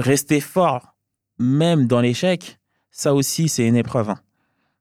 [0.00, 0.94] rester fort,
[1.38, 2.58] même dans l'échec,
[2.90, 4.10] ça aussi, c'est une épreuve.
[4.10, 4.18] hein.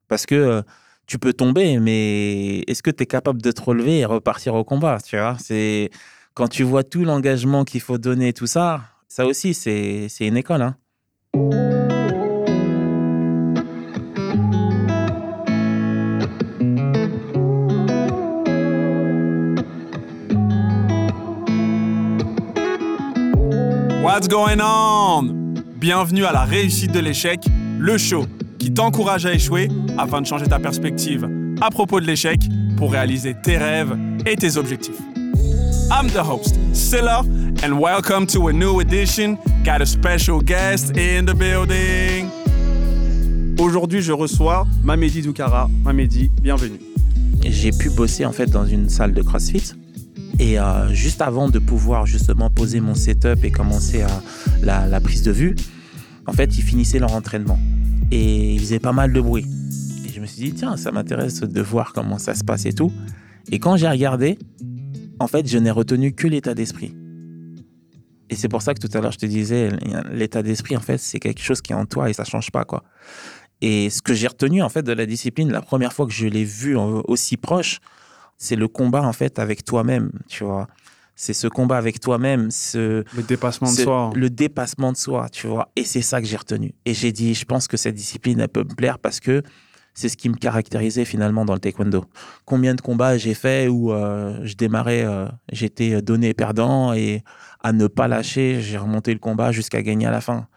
[0.08, 0.62] Parce que euh,
[1.06, 4.64] tu peux tomber, mais est-ce que tu es capable de te relever et repartir au
[4.64, 5.90] combat Tu vois, c'est
[6.34, 10.62] quand tu vois tout l'engagement qu'il faut donner, tout ça, ça aussi, c'est une école.
[10.62, 11.89] Hein.
[24.20, 25.54] What's going on?
[25.78, 27.40] Bienvenue à la réussite de l'échec,
[27.80, 28.26] le show
[28.58, 31.26] qui t'encourage à échouer afin de changer ta perspective
[31.62, 32.42] à propos de l'échec
[32.76, 35.00] pour réaliser tes rêves et tes objectifs.
[35.90, 37.22] I'm the host, Silla,
[37.64, 39.38] and welcome to a new edition.
[39.64, 42.28] Got a special guest in the building.
[43.58, 45.70] Aujourd'hui, je reçois Mamedi Doukara.
[45.86, 46.82] Mamedi, bienvenue.
[47.42, 49.79] J'ai pu bosser en fait dans une salle de CrossFit.
[50.40, 54.22] Et euh, juste avant de pouvoir justement poser mon setup et commencer à
[54.62, 55.56] la, la prise de vue,
[56.26, 57.60] en fait, ils finissaient leur entraînement.
[58.10, 59.46] Et ils faisaient pas mal de bruit.
[60.06, 62.74] Et je me suis dit, tiens, ça m'intéresse de voir comment ça se passe et
[62.74, 62.92] tout.
[63.52, 64.40] Et quand j'ai regardé,
[65.20, 66.96] en fait, je n'ai retenu que l'état d'esprit.
[68.30, 69.70] Et c'est pour ça que tout à l'heure, je te disais,
[70.12, 72.64] l'état d'esprit, en fait, c'est quelque chose qui est en toi et ça change pas,
[72.64, 72.84] quoi.
[73.62, 76.28] Et ce que j'ai retenu, en fait, de la discipline, la première fois que je
[76.28, 77.82] l'ai vu euh, aussi proche,
[78.40, 80.68] c'est le combat, en fait, avec toi-même, tu vois.
[81.16, 84.12] C'est ce combat avec toi-même, ce, Le dépassement de soi.
[84.16, 85.70] le dépassement de soi, tu vois.
[85.76, 86.74] Et c'est ça que j'ai retenu.
[86.86, 89.44] Et j'ai dit, je pense que cette discipline, elle peut me plaire parce que
[89.94, 92.06] c'est ce qui me caractérisait finalement dans le taekwondo.
[92.46, 97.22] Combien de combats j'ai fait où euh, je démarrais, euh, j'étais donné perdant et
[97.62, 100.48] à ne pas lâcher, j'ai remonté le combat jusqu'à gagner à la fin.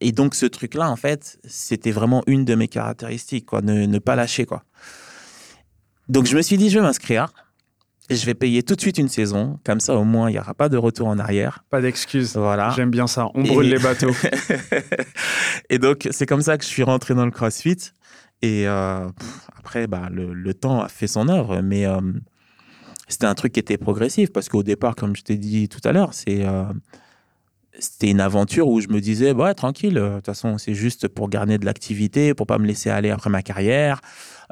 [0.00, 3.98] Et donc ce truc-là, en fait, c'était vraiment une de mes caractéristiques, quoi, ne, ne
[3.98, 4.62] pas lâcher, quoi.
[6.08, 7.28] Donc je me suis dit, je vais m'inscrire.
[8.10, 9.58] Et je vais payer tout de suite une saison.
[9.64, 11.64] Comme ça, au moins, il n'y aura pas de retour en arrière.
[11.70, 12.36] Pas d'excuses.
[12.36, 12.70] Voilà.
[12.76, 13.28] J'aime bien ça.
[13.34, 14.10] On brûle Et- les bateaux.
[15.70, 17.78] et donc, c'est comme ça que je suis rentré dans le CrossFit.
[18.42, 21.62] Et euh, pff, après, bah, le, le temps a fait son œuvre.
[21.62, 21.98] Mais euh,
[23.08, 24.30] c'était un truc qui était progressif.
[24.32, 26.44] Parce qu'au départ, comme je t'ai dit tout à l'heure, c'est.
[26.44, 26.64] euh,
[27.78, 30.74] c'était une aventure où je me disais, bah, ouais, tranquille, euh, de toute façon, c'est
[30.74, 34.00] juste pour garder de l'activité, pour pas me laisser aller après ma carrière.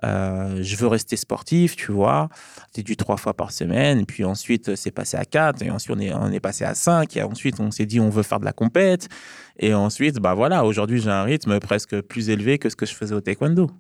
[0.05, 2.29] Euh, je veux rester sportif, tu vois.
[2.67, 4.01] C'était du trois fois par semaine.
[4.01, 5.63] Et puis ensuite, c'est passé à quatre.
[5.63, 7.17] Et ensuite, on est, on est passé à cinq.
[7.17, 9.09] Et ensuite, on s'est dit, on veut faire de la compète.
[9.59, 12.95] Et ensuite, bah voilà, aujourd'hui, j'ai un rythme presque plus élevé que ce que je
[12.95, 13.71] faisais au taekwondo.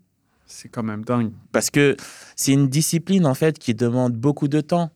[0.46, 1.32] C'est quand même dingue.
[1.50, 1.96] Parce que
[2.36, 4.90] c'est une discipline, en fait, qui demande beaucoup de temps.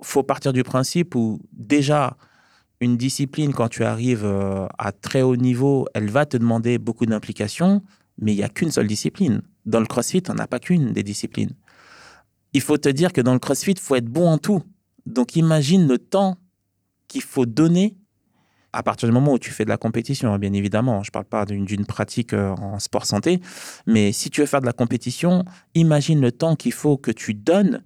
[0.00, 2.16] faut partir du principe où, déjà,
[2.82, 7.06] une discipline, quand tu arrives euh, à très haut niveau, elle va te demander beaucoup
[7.06, 7.82] d'implication,
[8.18, 9.42] mais il n'y a qu'une seule discipline.
[9.66, 11.52] Dans le CrossFit, on n'a pas qu'une des disciplines.
[12.52, 14.62] Il faut te dire que dans le CrossFit, il faut être bon en tout.
[15.06, 16.36] Donc imagine le temps
[17.06, 17.96] qu'il faut donner
[18.72, 21.02] à partir du moment où tu fais de la compétition, hein, bien évidemment.
[21.02, 23.40] Je ne parle pas d'une d'une pratique euh, en sport santé,
[23.86, 25.44] mais si tu veux faire de la compétition,
[25.74, 27.82] imagine le temps qu'il faut que tu donnes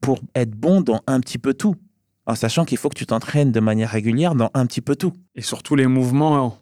[0.00, 1.76] pour être bon dans un petit peu tout.
[2.26, 5.12] En sachant qu'il faut que tu t'entraînes de manière régulière dans un petit peu tout.
[5.34, 6.58] Et surtout les mouvements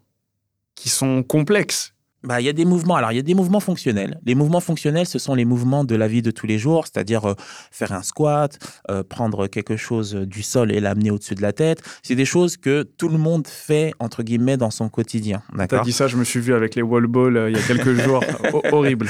[0.74, 1.94] qui sont complexes.
[2.22, 2.96] Bah, il y a des mouvements.
[2.96, 4.20] Alors, il y a des mouvements fonctionnels.
[4.26, 7.24] Les mouvements fonctionnels, ce sont les mouvements de la vie de tous les jours, c'est-à-dire
[7.30, 7.34] euh,
[7.70, 8.58] faire un squat,
[8.90, 11.82] euh, prendre quelque chose du sol et l'amener au-dessus de la tête.
[12.02, 15.42] C'est des choses que tout le monde fait, entre guillemets, dans son quotidien.
[15.68, 17.62] T'as dit ça, je me suis vu avec les wall balls euh, il y a
[17.62, 18.22] quelques jours.
[18.52, 19.08] Ho- horrible.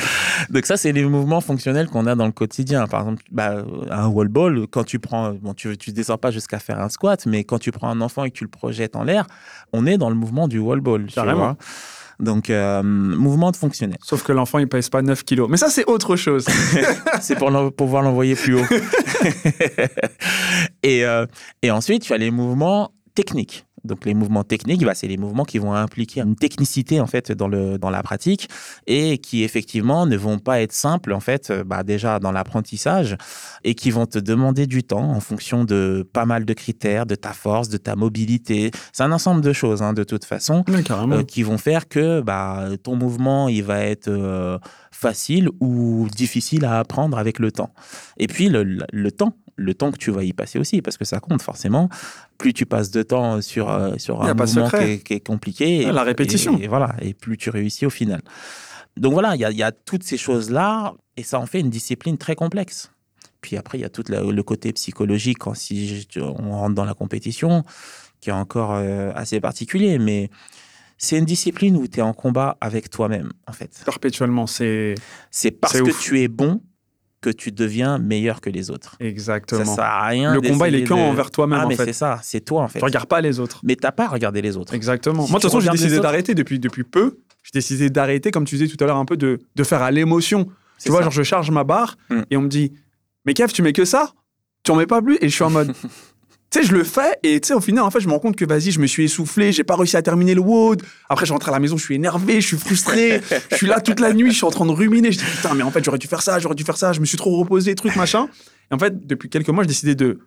[0.50, 2.86] Donc ça, c'est les mouvements fonctionnels qu'on a dans le quotidien.
[2.86, 6.60] Par exemple, bah, un wall ball, quand tu prends, bon, tu tu descends pas jusqu'à
[6.60, 9.02] faire un squat, mais quand tu prends un enfant et que tu le projettes en
[9.02, 9.26] l'air,
[9.72, 11.06] on est dans le mouvement du wall ball.
[11.06, 11.38] tu Carrément.
[11.38, 11.56] vois.
[12.20, 13.98] Donc, euh, mouvement de fonctionnel.
[14.02, 15.48] Sauf que l'enfant, il pèse pas 9 kilos.
[15.48, 16.46] Mais ça, c'est autre chose.
[17.20, 18.64] C'est pour pouvoir l'envoyer plus haut.
[20.82, 21.26] et, euh,
[21.62, 23.64] et ensuite, tu as les mouvements techniques.
[23.84, 27.32] Donc les mouvements techniques, bah, c'est les mouvements qui vont impliquer une technicité en fait
[27.32, 28.48] dans, le, dans la pratique
[28.86, 33.16] et qui effectivement ne vont pas être simples en fait euh, bah, déjà dans l'apprentissage
[33.64, 37.14] et qui vont te demander du temps en fonction de pas mal de critères, de
[37.14, 38.70] ta force, de ta mobilité.
[38.92, 42.68] C'est un ensemble de choses hein, de toute façon euh, qui vont faire que bah,
[42.82, 44.58] ton mouvement il va être euh,
[45.00, 47.72] facile ou difficile à apprendre avec le temps.
[48.18, 50.96] Et puis le, le- le temps, le temps que tu vas y passer aussi, parce
[50.98, 51.88] que ça compte forcément.
[52.38, 54.26] Plus tu passes de temps sur, euh, sur un
[54.62, 56.58] mouvement qui est, qui est compliqué, Ah, la répétition.
[56.58, 58.20] Et, et voilà, et plus tu réussis au final.
[58.96, 61.60] Donc voilà, il y a, il y a toutes ces choses-là, et ça en fait
[61.60, 62.90] une discipline très complexe.
[63.40, 66.84] Puis après, il y a tout la- le côté psychologique quand si on rentre dans
[66.84, 67.64] la compétition,
[68.20, 70.28] qui est encore euh, assez particulier, mais
[71.02, 73.70] c'est une discipline où tu es en combat avec toi-même, en fait.
[73.86, 74.94] Perpétuellement, c'est.
[75.30, 75.98] C'est parce que ouf.
[76.00, 76.60] tu es bon
[77.22, 78.96] que tu deviens meilleur que les autres.
[79.00, 79.64] Exactement.
[79.64, 80.34] Ça sert à rien.
[80.34, 81.86] Le combat, il est quand de- envers toi-même, Ah, en mais fait.
[81.86, 82.78] c'est ça, c'est toi en fait.
[82.78, 83.60] Tu regardes pas les autres.
[83.62, 84.74] Mais t'as pas à regarder les autres.
[84.74, 85.24] Exactement.
[85.26, 87.18] Si Moi, de toute façon, j'ai décidé d'arrêter depuis, depuis peu.
[87.42, 89.90] J'ai décidé d'arrêter, comme tu disais tout à l'heure, un peu de, de faire à
[89.90, 90.46] l'émotion.
[90.82, 91.04] Tu vois, ça.
[91.04, 92.20] genre, je charge ma barre Mm.
[92.30, 92.72] et on me dit
[93.26, 94.12] Mais Kev, tu mets que ça?
[94.62, 95.74] Tu en mets pas plus Et je suis en mode
[96.50, 98.18] Tu sais, je le fais et tu sais, au final, en fait, je me rends
[98.18, 100.82] compte que vas-y, je me suis essoufflé, j'ai pas réussi à terminer le WOD.
[101.08, 103.20] Après, je rentre à la maison, je suis énervé, je suis frustré,
[103.52, 105.12] je suis là toute la nuit, je suis en train de ruminer.
[105.12, 107.00] Je dis putain, mais en fait, j'aurais dû faire ça, j'aurais dû faire ça, je
[107.00, 108.28] me suis trop reposé, truc, machin.
[108.70, 110.18] Et en fait, depuis quelques mois, j'ai décidé de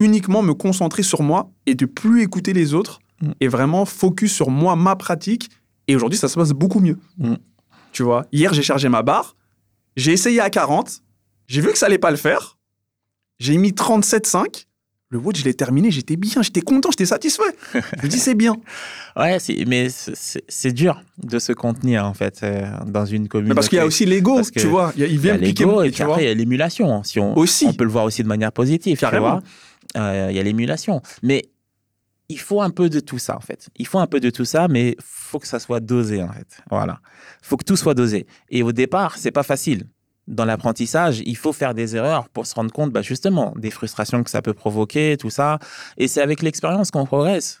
[0.00, 3.32] uniquement me concentrer sur moi et de plus écouter les autres Mm.
[3.40, 5.50] et vraiment focus sur moi, ma pratique.
[5.88, 6.98] Et aujourd'hui, ça se passe beaucoup mieux.
[7.18, 7.34] Mm.
[7.92, 9.36] Tu vois, hier, j'ai chargé ma barre,
[9.96, 11.02] j'ai essayé à 40,
[11.48, 12.58] j'ai vu que ça allait pas le faire,
[13.38, 14.66] j'ai mis 37,5.
[15.12, 17.42] Le WOD, je l'ai terminé, j'étais bien, j'étais content, j'étais satisfait.
[17.74, 18.56] Je me dis, c'est bien.
[19.16, 23.48] Ouais, mais c'est- dur de se contenir en fait euh, dans une communauté.
[23.48, 24.92] Mais parce qu'il y a aussi l'ego, tu vois.
[24.94, 26.34] Il y a- il Il y vient l'ego et tu puis après il y a
[26.34, 27.02] l'émulation.
[27.02, 27.66] Si on, Aussi.
[27.66, 29.42] on peut le voir aussi de manière positive, tu vois.
[29.96, 31.02] Euh, Il y a l'émulation.
[31.24, 31.50] Mais
[32.28, 33.68] il faut un peu de tout ça en fait.
[33.76, 36.62] Il faut un peu de tout ça, mais faut que ça soit dosé en fait.
[36.70, 37.00] Voilà.
[37.42, 38.28] faut que tout soit dosé.
[38.48, 39.86] Et au départ, c'est pas facile.
[40.30, 44.22] Dans l'apprentissage, il faut faire des erreurs pour se rendre compte, bah, justement, des frustrations
[44.22, 45.58] que ça peut provoquer, tout ça.
[45.98, 47.58] Et c'est avec l'expérience qu'on progresse.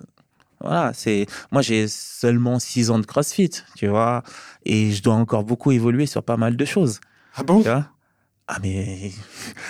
[0.62, 4.22] Voilà, c'est moi j'ai seulement six ans de CrossFit, tu vois,
[4.64, 7.00] et je dois encore beaucoup évoluer sur pas mal de choses.
[7.34, 7.62] Ah bon?
[7.62, 7.86] Tu vois?
[8.52, 9.12] Ah mais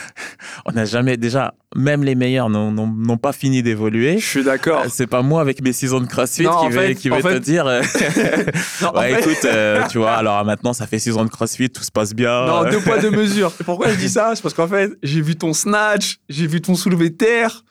[0.64, 4.18] on n'a jamais déjà même les meilleurs n'ont- pas fini d'évoluer.
[4.18, 4.82] Je suis d'accord.
[4.84, 7.10] Euh, C'est pas moi avec mes six ans de CrossFit Non, qui vais, fait- qui
[7.10, 7.82] en vais te fait- dire euh,
[8.82, 11.68] Non, ouais, fait- écoute euh, tu vois alors maintenant ça fait six ans de CrossFit
[11.70, 12.46] tout se passe bien.
[12.46, 13.52] Non, deux poids, deux mesures.
[13.60, 14.32] Et pourquoi je dis ça?
[14.34, 17.64] C'est parce qu'en fait, j'ai vu ton snatch, j'ai vu ton soulevé de terre.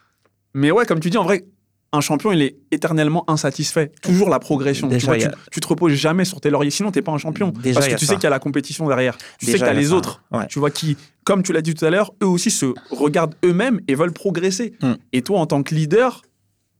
[0.53, 1.45] Mais ouais, comme tu dis, en vrai,
[1.91, 3.91] un champion, il est éternellement insatisfait.
[4.01, 4.87] Toujours la progression.
[4.89, 7.49] tu, vois, tu, tu te reposes jamais sur tes lauriers, sinon t'es pas un champion.
[7.49, 9.17] Déjà, parce que tu sais qu'il y a la compétition derrière.
[9.39, 9.95] Tu sais Déjà, que t'as il y a les ça.
[9.95, 10.21] autres.
[10.31, 10.45] Ouais.
[10.47, 13.81] Tu vois, qui, comme tu l'as dit tout à l'heure, eux aussi se regardent eux-mêmes
[13.87, 14.73] et veulent progresser.
[14.81, 14.93] Mm.
[15.13, 16.21] Et toi, en tant que leader,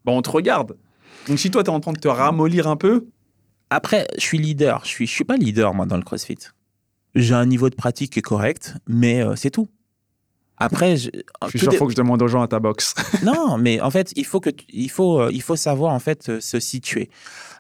[0.06, 0.77] bah, on te regarde.
[1.27, 3.06] Donc si toi, t'es en train de te ramollir un peu,
[3.71, 4.81] Après, je suis leader.
[4.83, 6.38] Je suis, je suis pas leader, moi, dans le CrossFit.
[7.15, 9.67] J'ai un niveau de pratique qui est correct, mais euh, c'est tout.
[10.59, 11.09] Après, je,
[11.45, 12.94] je suis sûr, dé- faut que je demande aux gens à ta boxe.
[13.23, 16.29] non, mais en fait, il faut, que il faut, euh, il faut savoir en fait
[16.29, 17.09] euh, se situer.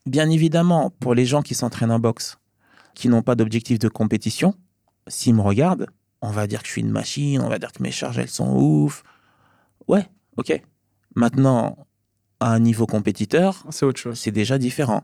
[0.05, 2.37] Bien évidemment, pour les gens qui s'entraînent en boxe,
[2.95, 4.53] qui n'ont pas d'objectif de compétition,
[5.07, 5.87] s'ils me regardent,
[6.21, 8.27] on va dire que je suis une machine, on va dire que mes charges, elles
[8.29, 9.03] sont ouf.
[9.87, 10.05] Ouais,
[10.37, 10.61] ok.
[11.15, 11.87] Maintenant,
[12.41, 14.19] à un niveau compétiteur, C'est autre chose.
[14.19, 15.01] c'est déjà différent.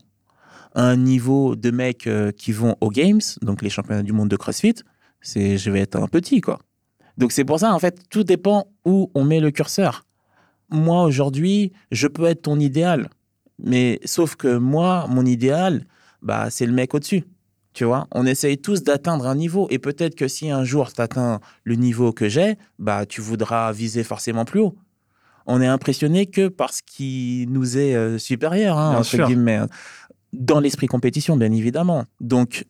[0.73, 4.29] À un niveau de mecs euh, qui vont aux Games, donc les championnats du monde
[4.29, 4.75] de CrossFit,
[5.21, 6.59] c'est je vais être un petit quoi.
[7.17, 10.05] Donc c'est pour ça en fait tout dépend où on met le curseur.
[10.69, 13.09] Moi aujourd'hui, je peux être ton idéal,
[13.59, 15.85] mais sauf que moi mon idéal,
[16.21, 17.23] bah c'est le mec au-dessus.
[17.73, 21.01] Tu vois, on essaye tous d'atteindre un niveau et peut-être que si un jour tu
[21.01, 24.75] atteins le niveau que j'ai, bah tu voudras viser forcément plus haut.
[25.45, 29.27] On est impressionné que parce qu'il nous est euh, supérieur, hein, entre sûr.
[29.27, 29.59] guillemets,
[30.33, 32.05] dans l'esprit compétition, bien évidemment.
[32.19, 32.65] Donc,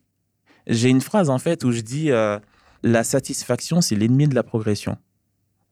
[0.68, 2.38] j'ai une phrase en fait où je dis euh,
[2.84, 4.98] la satisfaction, c'est l'ennemi de la progression.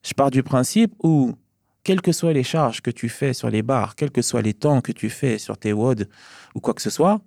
[0.03, 1.33] Je pars du principe où,
[1.83, 4.53] quelles que soient les charges que tu fais sur les barres, quels que soient les
[4.53, 6.09] temps que tu fais sur tes WOD
[6.55, 7.21] ou quoi que ce soit,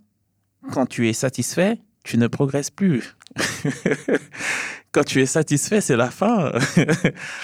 [0.73, 3.17] quand tu es satisfait, tu ne progresses plus.
[4.93, 6.53] quand tu es satisfait, c'est la fin.
[6.77, 6.83] Je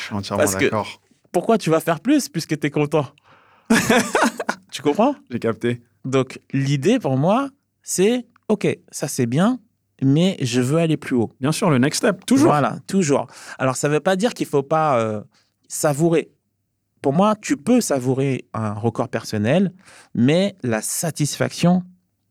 [0.05, 1.01] suis entièrement Parce que- d'accord.
[1.33, 3.07] Pourquoi tu vas faire plus puisque tu es content?
[4.71, 5.15] Tu comprends?
[5.31, 5.83] J'ai capté.
[6.07, 7.51] Donc, l'idée pour moi,
[7.83, 9.61] c'est OK, ça c'est bien,
[10.03, 11.31] mais je veux aller plus haut.
[11.41, 12.49] Bien sûr, le next step, toujours.
[12.51, 13.27] Voilà, toujours.
[13.59, 15.23] Alors, ça ne veut pas dire qu'il ne faut pas euh,
[15.69, 16.31] savourer.
[17.01, 19.73] Pour moi, tu peux savourer un record personnel,
[20.15, 21.83] mais la satisfaction,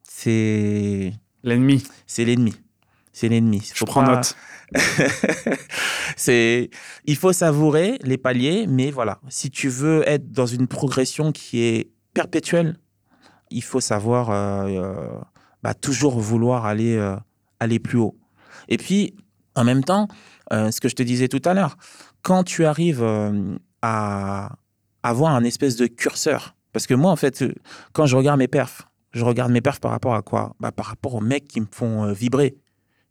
[0.04, 1.14] c'est
[1.44, 1.84] L'ennemi.
[2.08, 2.54] c'est l'ennemi.
[3.14, 3.70] C'est l'ennemi.
[3.74, 4.36] Je prends pas- note.
[6.16, 6.70] c'est,
[7.06, 11.62] il faut savourer les paliers, mais voilà, si tu veux être dans une progression qui
[11.64, 12.78] est perpétuelle,
[13.50, 15.10] il faut savoir euh, euh,
[15.64, 17.16] bah, toujours vouloir aller, euh,
[17.62, 18.18] aller plus haut.
[18.68, 19.16] Et puis,
[19.56, 20.08] en même temps,
[20.52, 21.78] euh, ce que je te disais tout à l'heure,
[22.24, 24.58] quand tu arrives euh, à
[25.04, 27.44] avoir un espèce de curseur, parce que moi, en fait,
[27.94, 30.56] quand je regarde mes perfs, je regarde mes perfs par rapport à quoi?
[30.60, 32.58] Bah, Par rapport aux mecs qui me font euh, vibrer.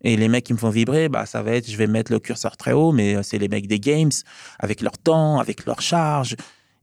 [0.03, 2.19] Et les mecs qui me font vibrer, bah, ça va être, je vais mettre le
[2.19, 4.11] curseur très haut, mais c'est les mecs des games,
[4.59, 6.37] avec leur temps, avec leur charge.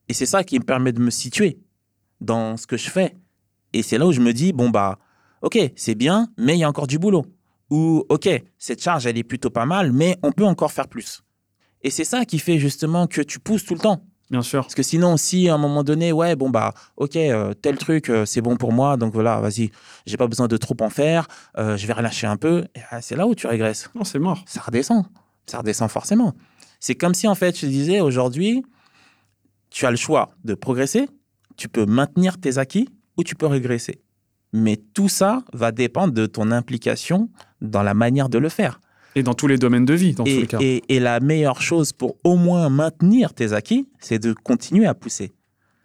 [0.07, 1.59] Et c'est ça qui me permet de me situer
[2.21, 3.15] dans ce que je fais.
[3.73, 4.99] Et c'est là où je me dis, bon, bah,
[5.41, 7.25] ok, c'est bien, mais il y a encore du boulot.
[7.69, 11.21] Ou, ok, cette charge, elle est plutôt pas mal, mais on peut encore faire plus.
[11.81, 14.01] Et c'est ça qui fait justement que tu pousses tout le temps.
[14.29, 14.61] Bien sûr.
[14.61, 18.09] Parce que sinon, si à un moment donné, ouais, bon, bah, ok, euh, tel truc,
[18.09, 19.71] euh, c'est bon pour moi, donc voilà, vas-y,
[20.05, 23.01] j'ai pas besoin de trop en faire, euh, je vais relâcher un peu, et, ah,
[23.01, 23.89] c'est là où tu régresses.
[23.95, 24.43] Non, c'est mort.
[24.45, 25.05] Ça redescend.
[25.45, 26.33] Ça redescend forcément.
[26.79, 28.65] C'est comme si, en fait, je disais, aujourd'hui,
[29.69, 31.07] tu as le choix de progresser,
[31.55, 34.01] tu peux maintenir tes acquis ou tu peux régresser.
[34.53, 37.29] Mais tout ça va dépendre de ton implication
[37.61, 38.79] dans la manière de le faire.
[39.15, 40.57] Et dans tous les domaines de vie, dans tous Et, les cas.
[40.61, 44.93] et- et la meilleure chose pour au moins maintenir tes acquis, c'est de continuer à
[44.93, 45.33] pousser.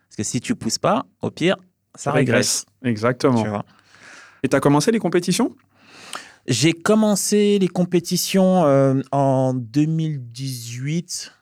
[0.09, 1.57] Parce que si tu pousses pas, au pire,
[1.95, 2.67] ça régresse.
[2.85, 3.43] Exactement.
[3.43, 3.65] tu vois.
[4.43, 5.55] Et tu as commencé les compétitions?
[6.47, 11.33] J'ai commencé les compétitions euh, en 2018.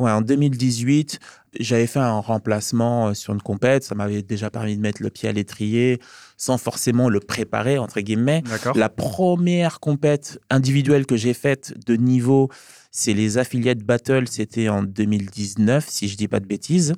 [0.00, 1.20] Ouais, en 2018,
[1.58, 3.84] j'avais fait un remplacement euh, sur une compète.
[3.84, 6.00] Ça m'avait déjà permis de mettre le pied à l'étrier
[6.38, 8.42] sans forcément le préparer, entre guillemets.
[8.74, 12.48] La première compète individuelle que j'ai faite de niveau,
[12.90, 14.26] c'est les affiliates battle.
[14.26, 16.94] C'était en 2019, si je dis pas de bêtises.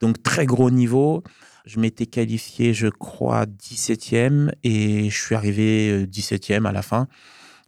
[0.00, 1.22] Donc très gros niveau.
[1.64, 7.06] Je m'étais qualifié, je crois, 17e et je suis arrivé euh, 17e à la fin.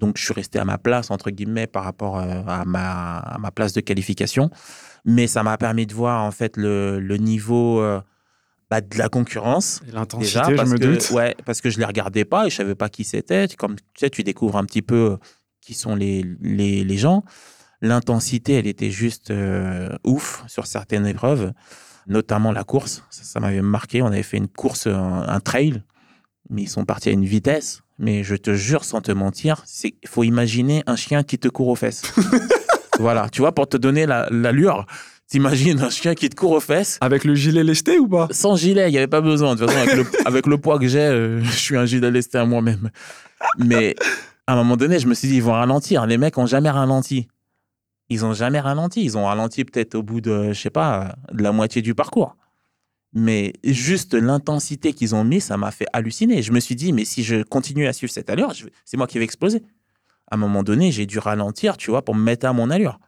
[0.05, 3.39] Donc je suis resté à ma place, entre guillemets, par rapport euh, à ma, à
[3.39, 4.51] ma place de qualification.
[5.07, 8.03] Mais ça m'a permis de voir en fait le, le niveau euh,
[8.71, 9.81] bah, de la concurrence.
[9.91, 11.11] L'intensité, Déjà, je parce me que, doute.
[11.11, 13.49] Ouais, parce que je les regardais pas et je savais pas qui c'était.
[13.57, 15.17] Comme tu sais, tu découvres un petit peu euh,
[15.63, 17.25] qui sont les, les, les gens.
[17.81, 21.53] L'intensité, elle était juste euh, ouf sur certaines épreuves,
[22.07, 23.05] notamment la course.
[23.09, 24.03] Ça, ça m'avait marqué.
[24.03, 25.83] On avait fait une course, un, un trail,
[26.51, 27.81] mais ils sont partis à une vitesse.
[27.99, 31.69] Mais je te jure, sans te mentir, c'est faut imaginer un chien qui te court
[31.69, 32.03] aux fesses.
[32.99, 34.85] voilà, tu vois, pour te donner la- l'allure,
[35.29, 38.27] t'imagines un chien qui te court aux fesses Avec le gilet lesté ou pas?
[38.31, 39.55] Sans gilet, il n'y avait pas besoin.
[39.55, 42.11] De toute façon, avec le, avec le poids que j'ai, euh, je suis un gilet
[42.11, 42.91] lesté à moi-même.
[43.59, 43.95] Mais
[44.47, 46.05] à un moment donné, je me suis dit, ils vont ralentir.
[46.07, 47.29] Les mecs ont jamais ralenti.
[48.11, 49.03] Ils ont jamais ralenti.
[49.05, 52.37] Ils ont ralenti peut-être au bout de, je sais pas, de la moitié du parcours.
[53.15, 56.43] Mais juste l'intensité qu'ils ont mis, ça m'a fait halluciner.
[56.43, 58.53] Je me suis dit, mais si je continue à suivre cette allure,
[58.85, 59.63] c'est moi qui vais exploser.
[60.31, 62.99] À un moment donné, j'ai dû ralentir, tu vois, pour me mettre à mon allure.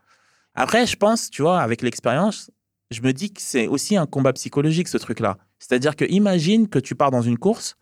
[0.55, 2.53] Après, je pense, tu vois, avec l'expérience,
[2.93, 5.39] je me dis que c'est aussi un combat psychologique, ce truc-là.
[5.59, 7.77] C'est-à-dire que imagine que tu pars dans une course,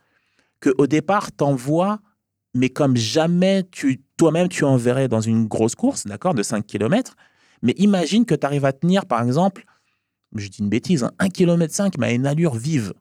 [0.61, 2.01] que au départ, t'envoies,
[2.55, 7.17] mais comme jamais tu toi-même tu enverrais dans une grosse course, d'accord, de 5 km.
[7.63, 9.65] Mais imagine que tu arrives à tenir, par exemple,
[10.41, 12.93] je dis une bêtise, hein, 1 km 5, mais à une allure vive.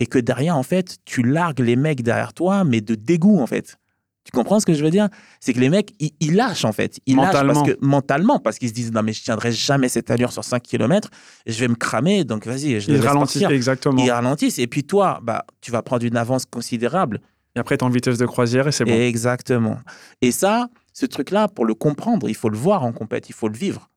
[0.00, 3.46] Et que derrière, en fait, tu largues les mecs derrière toi, mais de dégoût, en
[3.46, 3.78] fait.
[4.24, 5.08] Tu comprends ce que je veux dire?
[5.40, 7.00] C'est que les mecs, ils, ils lâchent, en fait.
[7.06, 7.52] Ils lâchent Mentalement.
[7.54, 10.44] parce que, mentalement, parce qu'ils se disent, non, mais je tiendrai jamais cette allure sur
[10.44, 11.08] 5 km,
[11.46, 13.50] je vais me cramer, donc vas-y, je Il les laisse ralentit, partir.
[13.56, 14.04] exactement.
[14.04, 14.58] Ils ralentissent.
[14.58, 17.20] Et puis toi, bah, tu vas prendre une avance considérable.
[17.56, 18.92] Et après, t'es en vitesse de croisière et c'est bon.
[18.92, 19.78] Exactement.
[20.20, 23.48] Et ça, ce truc-là, pour le comprendre, il faut le voir en compète, il faut
[23.48, 23.88] le vivre.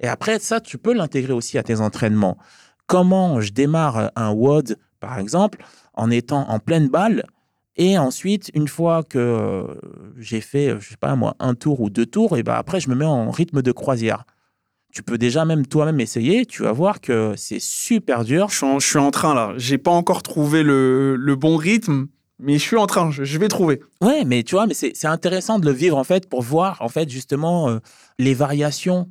[0.00, 2.38] Et après, ça, tu peux l'intégrer aussi à tes entraînements.
[2.86, 5.64] Comment je démarre un WOD, par exemple,
[5.94, 7.24] en étant en pleine balle,
[7.78, 9.64] et ensuite, une fois que
[10.18, 12.90] j'ai fait, je sais pas moi, un tour ou deux tours, et ben après, je
[12.90, 14.24] me mets en rythme de croisière.
[14.92, 18.48] Tu peux déjà même toi-même essayer, tu vas voir que c'est super dur.
[18.48, 19.52] Je suis, en, je suis en train là.
[19.56, 22.08] J'ai pas encore trouvé le, le bon rythme,
[22.40, 23.12] mais je suis en train.
[23.12, 23.80] Je, je vais trouver.
[24.00, 26.78] Ouais, mais tu vois, mais c'est c'est intéressant de le vivre en fait pour voir
[26.80, 27.78] en fait justement euh,
[28.18, 29.08] les variations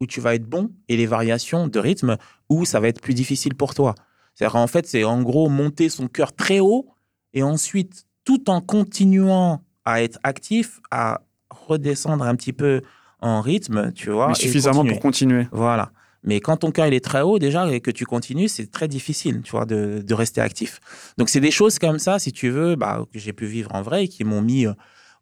[0.00, 2.16] où tu vas être bon et les variations de rythme
[2.48, 3.94] où ça va être plus difficile pour toi.
[4.34, 6.86] C'est-à-dire en fait, c'est en gros monter son cœur très haut
[7.32, 12.82] et ensuite tout en continuant à être actif, à redescendre un petit peu
[13.20, 14.28] en rythme, tu vois.
[14.28, 14.94] mais suffisamment continuer.
[14.94, 15.48] pour continuer.
[15.52, 15.92] Voilà.
[16.26, 18.88] Mais quand ton cœur il est très haut déjà et que tu continues, c'est très
[18.88, 20.80] difficile, tu vois, de, de rester actif.
[21.18, 23.82] Donc c'est des choses comme ça, si tu veux, bah, que j'ai pu vivre en
[23.82, 24.72] vrai et qui m'ont mis euh,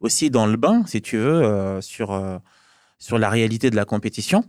[0.00, 2.38] aussi dans le bain, si tu veux, euh, sur, euh,
[2.98, 4.44] sur la réalité de la compétition.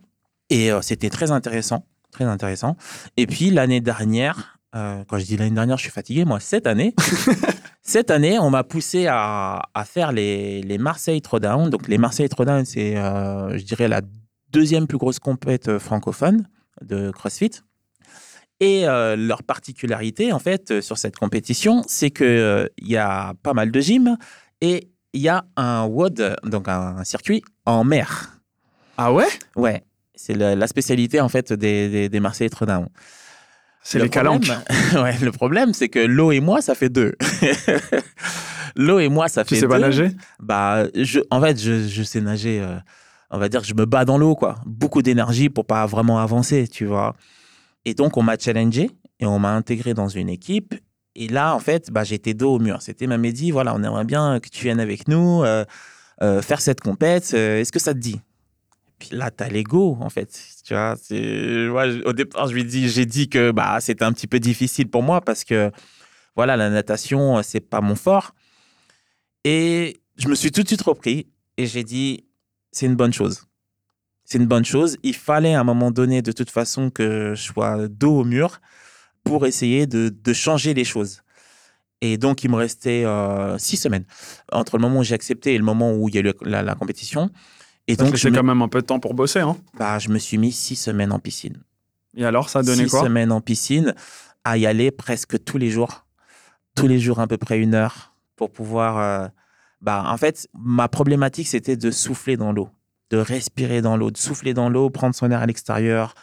[0.50, 2.78] Et euh, c'était très intéressant, très intéressant.
[3.18, 6.68] Et puis l'année dernière, euh, quand je dis l'année dernière, je suis fatigué, moi, cette
[6.68, 6.94] année,
[7.82, 11.70] cette année, on m'a poussé à, à faire les, les Marseille Throwdown.
[11.70, 14.02] Donc les Marseille Throwdown, c'est, euh, je dirais, la
[14.52, 16.48] deuxième plus grosse compète euh, francophone
[16.82, 17.52] de CrossFit.
[18.62, 23.54] Et euh, leur particularité, en fait, euh, sur cette compétition, c'est qu'il y a pas
[23.54, 24.18] mal de gyms
[24.62, 28.40] et il y a un WOD, donc un, un circuit en mer.
[28.98, 29.28] Ah ouais?
[29.58, 29.84] Ouais,
[30.16, 32.88] c'est la, la spécialité, en fait, des, des, des Throwdown.
[33.84, 34.46] C'est Le les calanques.
[34.46, 37.14] problème- ouais, le problème, c'est que l'eau et moi, ça fait deux.
[38.76, 39.68] l'eau et moi, ça Tu fait sais deux.
[39.70, 40.10] pas nager?
[40.40, 42.62] Bah, je, en fait, je, je sais nager.
[42.62, 42.78] euh,
[43.32, 44.56] on va dire que je me bats dans l'eau, quoi.
[44.66, 47.16] Beaucoup d'énergie pour pas vraiment avancer, tu vois.
[47.86, 50.74] Et donc, on m'a challengé et on m'a intégré dans une équipe.
[51.16, 52.82] Et là, en fait, bah, j'étais dos au mur.
[52.82, 55.64] C'était m'a dit, voilà, on aimerait bien que tu viennes avec nous euh,
[56.22, 57.34] euh, faire cette compète.
[57.34, 58.20] Est-ce que ça te dit?
[59.00, 60.38] Puis là, t'as l'ego, en fait.
[60.64, 60.96] Tu vois,
[61.70, 64.90] moi, au départ, je lui dis, j'ai dit que bah, c'était un petit peu difficile
[64.90, 65.72] pour moi parce que,
[66.36, 68.34] voilà, la natation, c'est pas mon fort.
[69.44, 72.25] Et je me suis tout de suite repris et j'ai dit,
[72.72, 73.46] c'est une bonne chose.
[74.24, 74.98] C'est une bonne chose.
[75.04, 78.60] Il fallait à un moment donné, de toute façon, que je sois dos au mur
[79.24, 81.22] pour essayer de, de changer les choses.
[82.02, 84.06] Et donc, il me restait euh, six semaines
[84.52, 86.75] entre le moment où j'ai accepté et le moment où il y a eu la
[86.75, 87.30] compétition.
[87.88, 89.39] Et Donc me, quand même un peu de temps pour bosser.
[89.39, 89.58] Hein.
[89.77, 91.62] bah, je me suis mis six semaines en piscine.
[92.18, 93.01] Et alors, ça a donné six quoi?
[93.04, 93.94] semaines en piscine,
[94.44, 96.06] à y aller presque tous les jours.
[96.75, 98.98] Tous les jours, à peu près une heure, pour pouvoir.
[98.98, 99.27] euh,
[99.82, 102.70] bah, en fait, ma problématique, c'était de souffler dans l'eau,
[103.12, 106.15] de respirer dans l'eau, de souffler dans l'eau, prendre son air à l'extérieur.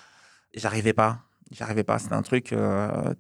[0.54, 1.20] J'arrivais pas.
[1.52, 1.98] J'arrivais pas.
[1.98, 2.52] C'était un truc.
[2.52, 3.14] euh,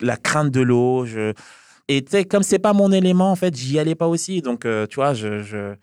[0.00, 1.06] la crainte de l'eau.
[1.06, 1.32] Je...
[1.88, 4.42] Et comme c'est pas mon élément, en fait, j'y allais pas aussi.
[4.42, 5.42] Donc, euh, tu vois, je.
[5.42, 5.74] je-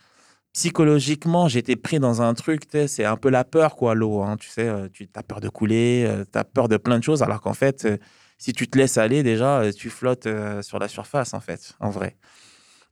[0.53, 4.21] Psychologiquement, j'étais pris dans un truc, c'est un peu la peur, quoi, l'eau.
[4.21, 4.35] hein.
[4.37, 7.23] Tu sais, euh, tu as peur de couler, tu as peur de plein de choses,
[7.23, 7.97] alors qu'en fait, euh,
[8.37, 11.73] si tu te laisses aller, déjà, euh, tu flottes euh, sur la surface, en fait,
[11.79, 12.17] en vrai.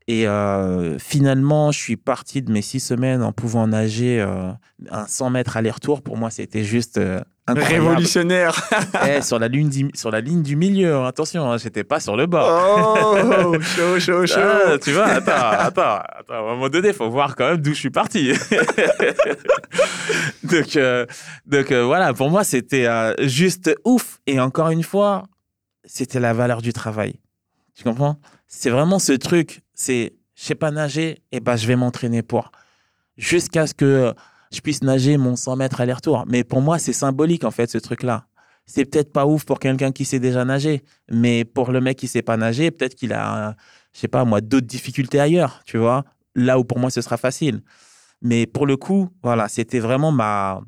[0.09, 4.49] Et euh, finalement, je suis parti de mes six semaines en pouvant nager euh,
[4.89, 6.01] un 100 mètres aller-retour.
[6.01, 7.89] Pour moi, c'était juste euh, incroyable.
[7.89, 8.59] Révolutionnaire.
[9.07, 11.99] Eh, sur, la ligne du, sur la ligne du milieu, hein, attention, hein, j'étais pas
[11.99, 12.49] sur le bord.
[12.49, 13.59] oh, chaud,
[13.99, 14.39] chaud, chaud.
[14.41, 17.57] Ah, tu vois, attends, attends, attends, à un moment donné, il faut voir quand même
[17.57, 18.33] d'où je suis parti.
[20.43, 20.79] donc,
[21.45, 22.87] donc voilà, pour moi, c'était
[23.27, 24.19] juste ouf.
[24.25, 25.25] Et encore une fois,
[25.85, 27.19] c'était la valeur du travail.
[27.75, 28.19] Tu comprends?
[28.47, 32.51] C'est vraiment ce truc, c'est, je sais pas nager, et ben je vais m'entraîner pour.
[33.17, 34.13] Jusqu'à ce que
[34.51, 36.25] je puisse nager mon 100 mètres aller-retour.
[36.27, 38.25] Mais pour moi, c'est symbolique, en fait, ce truc-là.
[38.65, 42.07] C'est peut-être pas ouf pour quelqu'un qui sait déjà nager, mais pour le mec qui
[42.07, 43.55] sait pas nager, peut-être qu'il a,
[43.93, 46.03] je sais pas moi, d'autres difficultés ailleurs, tu vois.
[46.35, 47.61] Là où pour moi, ce sera facile.
[48.21, 50.61] Mais pour le coup, voilà, c'était vraiment ma,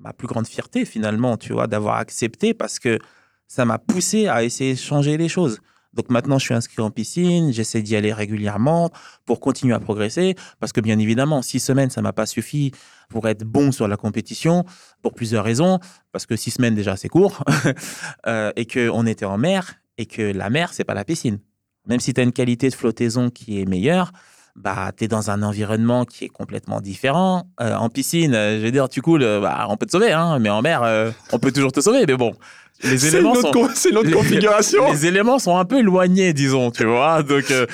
[0.00, 2.98] ma plus grande fierté finalement, tu vois, d'avoir accepté parce que
[3.46, 5.60] ça m'a poussé à essayer de changer les choses.
[5.96, 8.90] Donc maintenant, je suis inscrit en piscine, j'essaie d'y aller régulièrement
[9.24, 12.70] pour continuer à progresser, parce que bien évidemment, six semaines, ça m'a pas suffi
[13.08, 14.64] pour être bon sur la compétition,
[15.00, 15.80] pour plusieurs raisons,
[16.12, 17.42] parce que six semaines déjà, c'est court,
[18.26, 21.38] euh, et qu'on était en mer, et que la mer, c'est pas la piscine.
[21.86, 24.12] Même si tu as une qualité de flottaison qui est meilleure,
[24.56, 27.48] bah, tu es dans un environnement qui est complètement différent.
[27.60, 30.12] Euh, en piscine, euh, je veux dire, tu coules, euh, bah, on peut te sauver,
[30.12, 32.06] hein, mais en mer, euh, on peut toujours te sauver.
[32.06, 32.32] Mais bon,
[32.82, 34.90] les C'est éléments sont c'est une autre configuration.
[34.92, 37.22] les éléments sont un peu éloignés, disons, tu vois.
[37.22, 37.66] Donc, euh,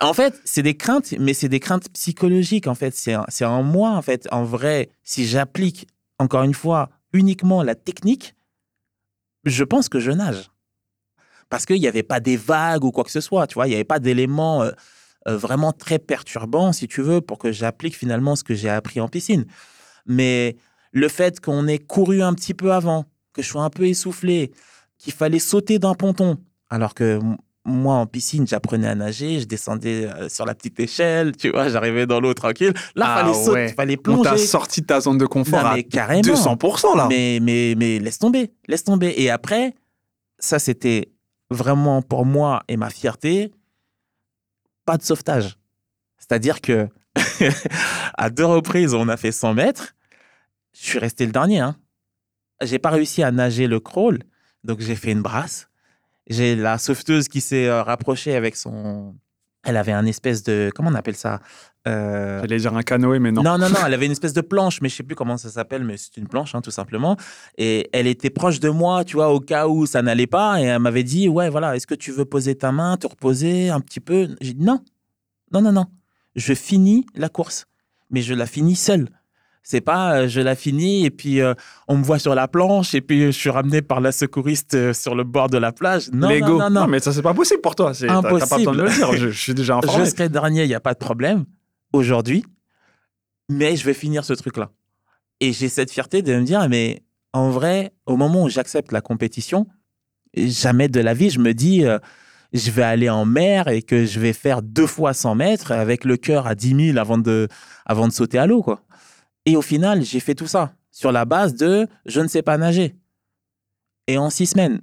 [0.00, 2.94] en fait, c'est des craintes, mais c'est des craintes psychologiques, en fait.
[2.94, 4.26] C'est en moi, en fait.
[4.32, 5.86] En vrai, si j'applique,
[6.18, 8.34] encore une fois, uniquement la technique,
[9.44, 10.50] je pense que je nage.
[11.50, 13.66] Parce qu'il n'y avait pas des vagues ou quoi que ce soit, tu vois.
[13.66, 14.70] Il n'y avait pas d'éléments euh,
[15.26, 19.08] vraiment très perturbants, si tu veux, pour que j'applique finalement ce que j'ai appris en
[19.08, 19.44] piscine.
[20.06, 20.56] Mais
[20.92, 24.50] le fait qu'on ait couru un petit peu avant, que je sois un peu essoufflé,
[24.98, 27.20] qu'il fallait sauter d'un ponton, alors que
[27.66, 31.68] moi, en piscine, j'apprenais à nager, je descendais euh, sur la petite échelle, tu vois,
[31.68, 32.72] j'arrivais dans l'eau tranquille.
[32.96, 33.68] Là, Ah fallait sauter, ouais.
[33.74, 34.46] fallait On t'a plonger.
[34.46, 36.22] sorti de ta zone de confort Non, à mais carrément.
[36.22, 37.06] 200% là.
[37.08, 39.12] Mais, mais, mais laisse tomber, laisse tomber.
[39.18, 39.74] Et après,
[40.38, 41.12] ça, c'était
[41.50, 43.52] vraiment pour moi et ma fierté,
[44.90, 45.56] pas de sauvetage.
[46.18, 46.88] C'est-à-dire que
[48.18, 49.94] à deux reprises, on a fait 100 mètres.
[50.72, 51.60] Je suis resté le dernier.
[51.60, 51.76] Hein.
[52.60, 54.18] J'ai pas réussi à nager le crawl,
[54.64, 55.68] donc j'ai fait une brasse.
[56.26, 59.14] J'ai la sauveteuse qui s'est euh, rapprochée avec son.
[59.64, 60.70] Elle avait un espèce de.
[60.74, 61.40] Comment on appelle ça?
[61.88, 63.42] Euh, J'allais dire un canoë, mais non.
[63.42, 65.50] non, non, non, elle avait une espèce de planche, mais je sais plus comment ça
[65.50, 67.16] s'appelle, mais c'est une planche, hein, tout simplement.
[67.58, 70.60] Et elle était proche de moi, tu vois, au cas où ça n'allait pas.
[70.60, 73.70] Et elle m'avait dit, ouais, voilà, est-ce que tu veux poser ta main, te reposer
[73.70, 74.28] un petit peu?
[74.40, 74.80] J'ai dit, non,
[75.52, 75.86] non, non, non.
[76.36, 77.66] Je finis la course,
[78.10, 79.08] mais je la finis seule.
[79.62, 81.52] C'est pas, euh, je la finis et puis euh,
[81.86, 84.92] on me voit sur la planche et puis je suis ramené par la secouriste euh,
[84.94, 86.08] sur le bord de la plage.
[86.12, 86.58] Non, Lego.
[86.58, 86.86] non, non, non.
[86.86, 87.92] mais ça, c'est pas possible pour toi.
[87.94, 89.10] C'est- T'as t'as pas besoin de le Impossible.
[89.10, 89.12] dire.
[89.18, 90.06] Je, je suis déjà Je informé.
[90.10, 91.44] serai dernier, il n'y a pas de problème,
[91.92, 92.44] aujourd'hui,
[93.48, 94.70] mais je vais finir ce truc-là.
[95.40, 99.00] Et j'ai cette fierté de me dire, mais en vrai, au moment où j'accepte la
[99.00, 99.66] compétition,
[100.36, 101.98] jamais de la vie, je me dis, euh,
[102.52, 106.04] je vais aller en mer et que je vais faire deux fois 100 mètres avec
[106.04, 107.46] le cœur à 10 000 avant de,
[107.86, 108.82] avant de sauter à l'eau, quoi.
[109.50, 112.56] Et au final, j'ai fait tout ça sur la base de je ne sais pas
[112.56, 112.94] nager.
[114.06, 114.80] Et en six semaines.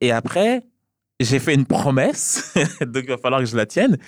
[0.00, 0.62] Et après,
[1.20, 3.98] j'ai fait une promesse, donc il va falloir que je la tienne.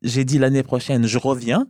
[0.00, 1.66] J'ai dit l'année prochaine, je reviens,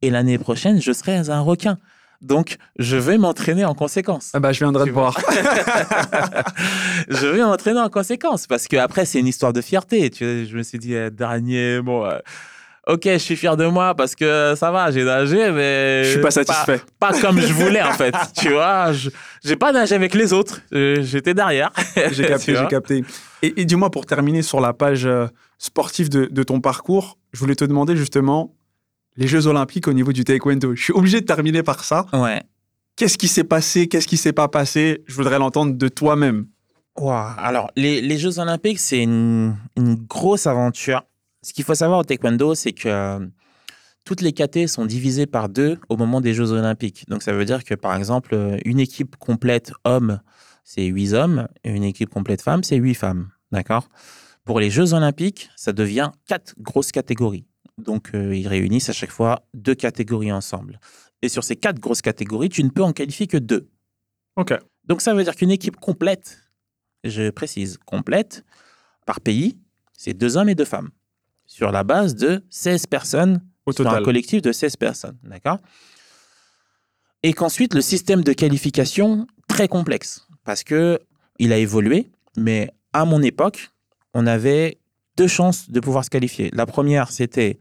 [0.00, 1.76] et l'année prochaine, je serai un requin.
[2.22, 4.30] Donc, je vais m'entraîner en conséquence.
[4.32, 5.20] Ah bah, je viendrai te voir.
[7.08, 10.08] je vais m'entraîner en conséquence, parce que après, c'est une histoire de fierté.
[10.08, 12.18] Tu vois, je me suis dit, eh, dernier, bon, euh,
[12.92, 16.04] ok, je suis fier de moi parce que ça va, j'ai nagé, mais.
[16.04, 16.80] Je suis pas satisfait.
[16.98, 18.14] Pas, comme je voulais, en fait.
[18.36, 19.10] tu vois, je-
[19.44, 20.60] j'ai pas nagé avec les autres.
[20.72, 21.70] J'étais derrière.
[22.12, 23.04] J'ai capté, j'ai capté.
[23.42, 25.26] Et, et dis-moi, pour terminer sur la page euh,
[25.58, 28.54] sportive de, de ton parcours, je voulais te demander justement
[29.16, 30.74] les Jeux Olympiques au niveau du taekwondo.
[30.74, 32.06] Je suis obligé de terminer par ça.
[32.12, 32.42] Ouais.
[32.96, 33.86] Qu'est-ce qui s'est passé?
[33.88, 35.02] Qu'est-ce qui s'est pas passé?
[35.06, 36.46] Je voudrais l'entendre de toi-même.
[36.98, 41.02] Ouah, Alors, les, les Jeux Olympiques, c'est une, une grosse aventure.
[41.42, 43.26] Ce qu'il faut savoir au taekwondo, c'est que euh,
[44.04, 47.04] toutes les KT sont divisées par deux au moment des Jeux Olympiques.
[47.08, 50.20] Donc, ça veut dire que, par exemple, euh, une équipe complète homme,
[50.64, 53.30] c'est huit hommes, et une équipe complète femme, c'est huit femmes.
[53.52, 53.88] D'accord?
[54.44, 57.46] Pour les Jeux Olympiques, ça devient quatre grosses catégories.
[57.78, 60.78] Donc, euh, ils réunissent à chaque fois deux catégories ensemble.
[61.22, 63.68] Et sur ces quatre grosses catégories, tu ne peux en qualifier que deux.
[64.36, 64.54] Ok.
[64.84, 66.38] Donc, ça veut dire qu'une équipe complète,
[67.04, 68.44] je précise, complète,
[69.06, 69.58] par pays,
[69.96, 70.90] c'est deux hommes et deux femmes.
[71.50, 75.18] Sur la base de 16 personnes Au sur un collectif de 16 personnes.
[75.24, 75.58] D'accord?
[77.24, 80.28] Et qu'ensuite, le système de qualification, très complexe.
[80.44, 81.00] Parce que
[81.40, 83.70] il a évolué, mais à mon époque,
[84.14, 84.78] on avait
[85.16, 86.50] deux chances de pouvoir se qualifier.
[86.52, 87.58] La première, c'était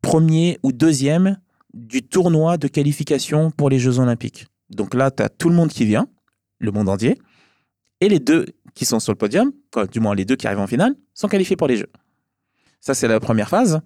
[0.00, 1.38] premier ou deuxième
[1.74, 4.46] du tournoi de qualification pour les Jeux Olympiques.
[4.70, 6.08] Donc là, tu as tout le monde qui vient,
[6.58, 7.18] le monde entier,
[8.00, 10.58] et les deux qui sont sur le podium, quoi, du moins les deux qui arrivent
[10.60, 11.90] en finale, sont qualifiés pour les Jeux.
[12.80, 13.80] Ça, c'est la première phase.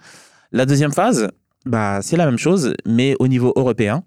[0.50, 1.28] La deuxième phase,
[1.64, 4.04] bah, c'est la même chose, mais au niveau européen.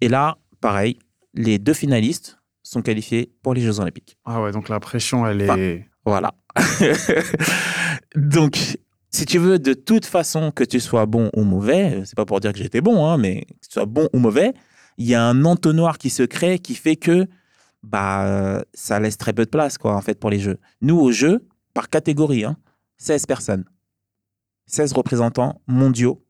[0.00, 0.98] Et là, pareil,
[1.34, 4.18] les deux finalistes sont qualifiés pour les Jeux Olympiques.
[4.24, 5.50] Ah ouais, donc la pression, elle est.
[5.50, 6.34] Enfin, Voilà.
[8.16, 8.78] Donc,
[9.10, 12.40] si tu veux, de toute façon, que tu sois bon ou mauvais, c'est pas pour
[12.40, 14.52] dire que j'étais bon, hein, mais que tu sois bon ou mauvais,
[14.98, 17.26] il y a un entonnoir qui se crée qui fait que
[17.82, 20.58] bah, ça laisse très peu de place, quoi, en fait, pour les jeux.
[20.80, 22.56] Nous, au jeu, par catégorie, hein,
[22.96, 23.64] 16 personnes.
[24.66, 26.24] 16 représentants mondiaux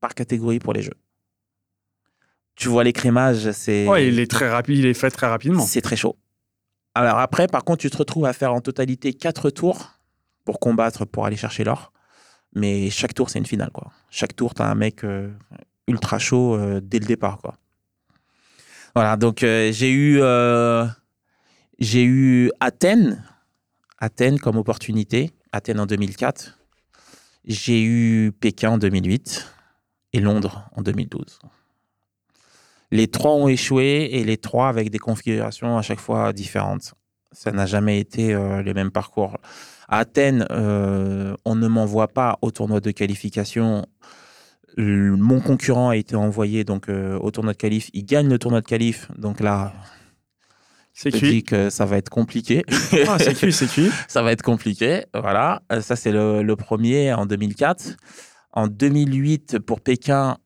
[0.00, 0.94] par catégorie pour les jeux.
[2.56, 3.88] Tu vois l'écrémage, c'est.
[3.88, 5.62] Ouais, il est très rapide, il est fait très rapidement.
[5.62, 6.16] C'est très chaud.
[6.94, 9.98] Alors après, par contre, tu te retrouves à faire en totalité quatre tours
[10.44, 11.92] pour combattre, pour aller chercher l'or.
[12.54, 13.90] Mais chaque tour, c'est une finale, quoi.
[14.10, 15.32] Chaque tour, tu as un mec euh,
[15.88, 17.56] ultra chaud euh, dès le départ, quoi.
[18.94, 20.20] Voilà, donc euh, j'ai eu,
[21.80, 23.24] j'ai eu Athènes,
[23.98, 26.56] Athènes comme opportunité, Athènes en 2004.
[27.46, 29.46] J'ai eu Pékin en 2008
[30.14, 31.40] et Londres en 2012.
[32.90, 36.94] Les trois ont échoué et les trois avec des configurations à chaque fois différentes.
[37.32, 39.38] Ça n'a jamais été euh, le même parcours.
[39.88, 43.84] À Athènes, euh, on ne m'envoie pas au tournoi de qualification.
[44.76, 47.90] Mon concurrent a été envoyé donc euh, au tournoi de qualif.
[47.92, 49.10] Il gagne le tournoi de qualif.
[49.18, 49.72] Donc là,
[50.96, 51.30] C'est cuit.
[51.30, 52.64] dis que ça va être compliqué.
[53.08, 53.90] Ah, c'est cuit, c'est cuit.
[54.08, 55.04] ça va être compliqué.
[55.12, 57.96] Voilà, Euh, ça c'est le, le premier en 2004.
[58.52, 60.36] En 2008, pour Pékin,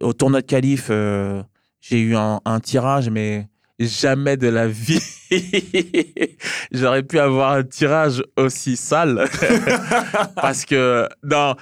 [0.00, 1.42] au tournoi de qualif, euh,
[1.80, 3.48] j'ai eu un, un tirage, mais
[3.80, 5.00] jamais de la vie
[6.72, 9.24] j'aurais pu avoir un tirage aussi sale.
[10.36, 11.54] Parce que, non,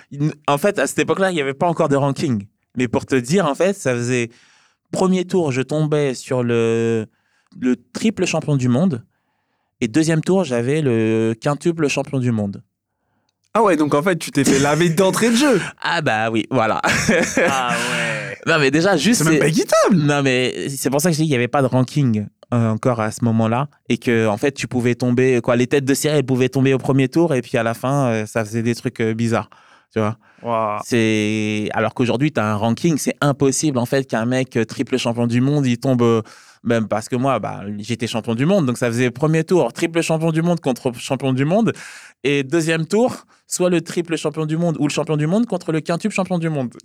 [0.46, 2.46] en fait, à cette époque-là, il n'y avait pas encore de ranking.
[2.76, 4.28] Mais pour te dire, en fait, ça faisait
[4.92, 7.06] premier tour, je tombais sur le,
[7.60, 9.04] le triple champion du monde.
[9.80, 12.62] Et deuxième tour, j'avais le quintuple champion du monde.
[13.58, 15.60] Ah ouais, donc en fait, tu t'es fait laver d'entrée de jeu.
[15.82, 16.80] Ah bah oui, voilà.
[16.84, 18.36] Ah ouais.
[18.46, 19.22] non mais déjà, juste...
[19.22, 19.96] C'est même pas équitable.
[19.96, 22.70] Non, mais c'est pour ça que je dis qu'il n'y avait pas de ranking euh,
[22.70, 23.68] encore à ce moment-là.
[23.88, 26.74] Et que, en fait, tu pouvais tomber, quoi, les têtes de série, elles pouvaient tomber
[26.74, 27.34] au premier tour.
[27.34, 29.48] Et puis à la fin, euh, ça faisait des trucs euh, bizarres.
[29.92, 30.80] Tu vois.
[30.84, 35.26] C'est Alors qu'aujourd'hui, tu as un ranking, c'est impossible, en fait, qu'un mec triple champion
[35.26, 36.22] du monde, il tombe.
[36.66, 38.66] Même parce que moi, bah, j'étais champion du monde.
[38.66, 41.72] Donc ça faisait premier tour, triple champion du monde contre champion du monde.
[42.24, 45.70] Et deuxième tour, soit le triple champion du monde ou le champion du monde contre
[45.72, 46.70] le quintuple champion du monde.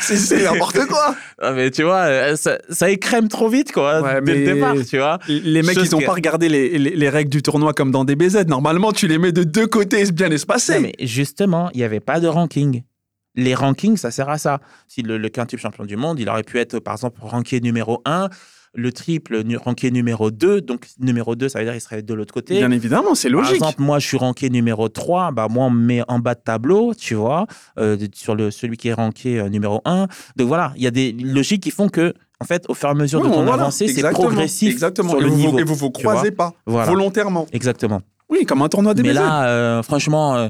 [0.00, 1.14] C'est- C'est n'importe quoi.
[1.40, 4.74] Ah, mais tu vois, euh, ça, ça écrème trop vite, quoi, Ouais, dès le départ,
[4.88, 5.18] tu vois.
[5.28, 7.90] Les mecs, Chose ils ont que- pas regardé les, les- les règles du tournoi comme
[7.92, 8.46] dans des BZ.
[8.48, 10.74] Normalement, tu les mets de deux côtés bien espacés.
[10.74, 12.82] Non, mais justement, il n'y avait pas de ranking.
[13.34, 14.60] Les rankings, ça sert à ça.
[14.88, 18.02] Si le, le quintuple champion du monde, il aurait pu être, par exemple, ranké numéro
[18.04, 18.28] 1,
[18.74, 20.60] le triple ranké numéro 2.
[20.60, 22.58] Donc, numéro 2, ça veut dire qu'il serait de l'autre côté.
[22.58, 23.56] Bien évidemment, c'est Par logique.
[23.56, 25.32] exemple, moi, je suis ranké numéro 3.
[25.32, 27.46] Bah, moi, on me met en bas de tableau, tu vois,
[27.78, 30.08] euh, sur le, celui qui est ranké euh, numéro 1.
[30.36, 32.92] Donc, voilà, il y a des logiques qui font que, en fait, au fur et
[32.92, 35.10] à mesure de ton voilà, avancée, c'est progressif Exactement.
[35.10, 35.58] sur et le vous, niveau.
[35.58, 36.90] Et vous vous croisez pas Voilà.
[36.90, 37.46] volontairement.
[37.52, 38.00] Exactement.
[38.28, 40.48] Oui, comme un tournoi des Mais là, euh, franchement, euh,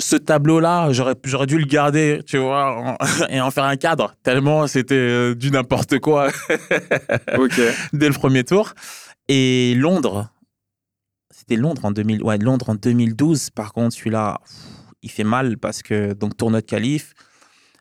[0.00, 2.98] ce tableau-là, j'aurais, j'aurais dû le garder, tu vois, en-
[3.30, 6.28] et en faire un cadre, tellement c'était euh, du n'importe quoi
[7.92, 8.72] dès le premier tour.
[9.28, 10.28] Et Londres,
[11.30, 13.50] c'était Londres en 2000, ouais, Londres en 2012.
[13.50, 14.40] Par contre, celui-là,
[15.02, 17.14] il fait mal parce que donc tournoi de qualif,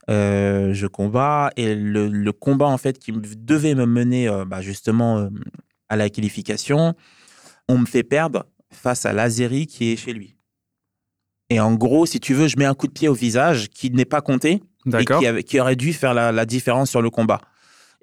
[0.10, 4.62] euh, je combats et le, le combat en fait qui devait me mener euh, bah,
[4.62, 5.30] justement
[5.90, 6.94] à la qualification,
[7.68, 10.36] on me fait perdre face à l'Azeri qui est chez lui.
[11.50, 13.90] Et en gros, si tu veux, je mets un coup de pied au visage qui
[13.92, 14.62] n'est pas compté
[15.02, 17.42] et qui, avait- qui aurait dû faire la, la différence sur le combat.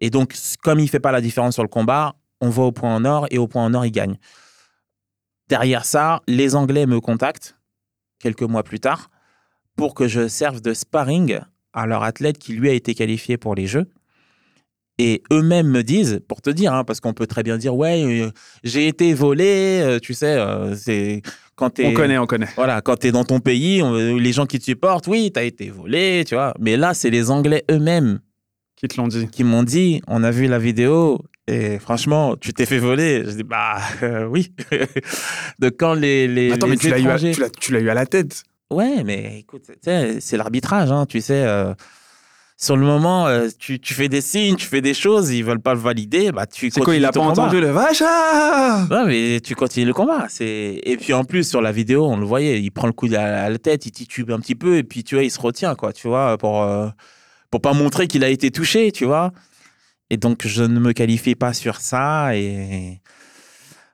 [0.01, 2.95] Et donc, comme il fait pas la différence sur le combat, on va au point
[2.95, 4.19] en or et au point en or, il gagne.
[5.49, 7.57] Derrière ça, les Anglais me contactent
[8.19, 9.11] quelques mois plus tard
[9.77, 11.41] pour que je serve de sparring
[11.73, 13.87] à leur athlète qui lui a été qualifié pour les Jeux.
[14.99, 18.03] Et eux-mêmes me disent, pour te dire, hein, parce qu'on peut très bien dire, ouais,
[18.23, 18.31] euh,
[18.65, 21.21] j'ai été volé, euh, tu sais, euh, c'est
[21.57, 21.81] quand.
[21.81, 22.49] On connaît, on connaît.
[22.55, 25.71] Voilà, quand t'es dans ton pays, on- les gens qui te supportent, oui, t'as été
[25.71, 26.55] volé, tu vois.
[26.61, 28.21] Mais là, c'est les Anglais eux-mêmes
[28.77, 32.53] Qui te l'ont dit qui m'ont dit, on a vu la vidéo et franchement, tu
[32.53, 33.23] t'es fait voler.
[33.25, 34.53] Je dis, bah euh, oui.
[35.59, 37.81] de quand les, les, Attends, les mais tu l'as eu, à- tu l'as- tu l'as
[37.81, 38.43] eu à la tête.
[38.71, 39.91] Ouais, mais écoute, tu
[40.21, 41.45] c'est l'arbitrage, hein, tu sais.
[41.45, 41.73] euh,
[42.59, 45.61] sur le moment, euh, tu, tu fais des signes, tu fais des choses, ils veulent
[45.61, 47.33] pas le valider, bah tu C'est quoi, il a pas combat.
[47.33, 50.25] entendu le vache ah Non, mais tu continues le combat.
[50.31, 53.07] C'est et puis en plus sur la vidéo, on le voyait, il prend le coup
[53.07, 55.31] à la, à la tête, il titube un petit peu et puis tu vois, il
[55.31, 56.89] se retient quoi, tu vois, pour euh,
[57.51, 59.33] pour pas montrer qu'il a été touché, tu vois.
[60.09, 63.03] Et donc je ne me qualifie pas sur ça et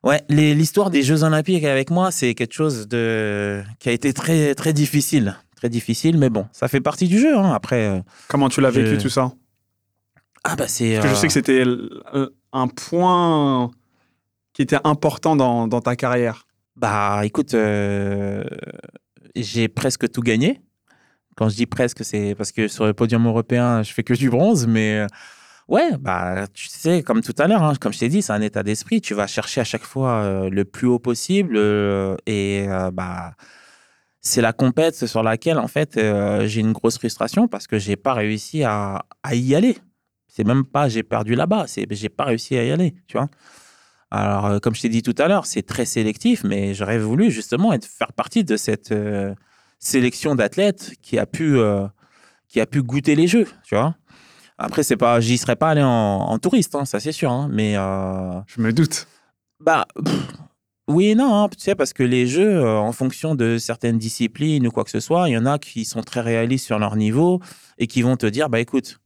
[0.05, 4.55] ouais, l'histoire des Jeux Olympiques avec moi, c'est quelque chose de qui a été très
[4.55, 7.37] très difficile, très difficile, mais bon, ça fait partie du jeu.
[7.39, 7.53] hein.
[7.53, 9.31] Après, euh, Comment tu l'as vécu tout ça?
[10.43, 10.95] Ah bah c'est.
[10.97, 11.89] Parce que je euh, sais que c'était l-
[12.53, 13.71] un point
[14.55, 16.47] qui était important dans, dans ta carrière.
[16.75, 18.43] Bah, écoute, euh,
[19.37, 20.61] j'ai presque tout gagné.
[21.37, 24.31] Quand je dis presque, c'est parce que sur le podium européen, je fais que du
[24.31, 25.07] bronze, mais euh,
[25.69, 28.41] ouais, bah, tu sais, comme tout à l'heure, hein, comme je t'ai dit, c'est un
[28.43, 29.01] état d'esprit.
[29.01, 33.35] Tu vas chercher à chaque fois euh, le plus haut possible euh, et euh, bah,
[34.23, 37.97] c'est la compète sur laquelle, en fait, euh, j'ai une grosse frustration parce que j'ai
[37.97, 39.77] pas réussi à, à y aller.
[40.29, 43.29] C'est même pas j'ai perdu là-bas, c'est j'ai pas réussi à y aller, tu vois.
[44.11, 47.31] Alors, euh, comme je t'ai dit tout à l'heure, c'est très sélectif, mais j'aurais voulu
[47.31, 49.35] justement être, faire partie de cette euh,
[49.81, 51.59] sélection d'athlètes qui a pu
[52.49, 53.97] qui a pu goûter les jeux, tu vois.
[54.59, 57.49] Après, c'est pas, j'y serais pas allé en, en touriste, hein, ça c'est sûr, hein,
[57.51, 59.09] mais Je me doute.
[59.59, 60.15] bah pff,
[60.93, 64.67] oui non, hein, tu sais, parce que les jeux, euh, en fonction de certaines disciplines
[64.67, 66.97] ou quoi que ce soit, il y en a qui sont très réalistes sur leur
[66.97, 67.41] niveau
[67.79, 69.01] et qui vont te dire, bah écoute,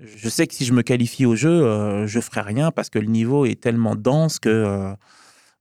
[0.00, 2.98] je sais que si je me qualifie au jeu, euh, je ferai rien parce que
[2.98, 4.94] le niveau est tellement dense que, euh,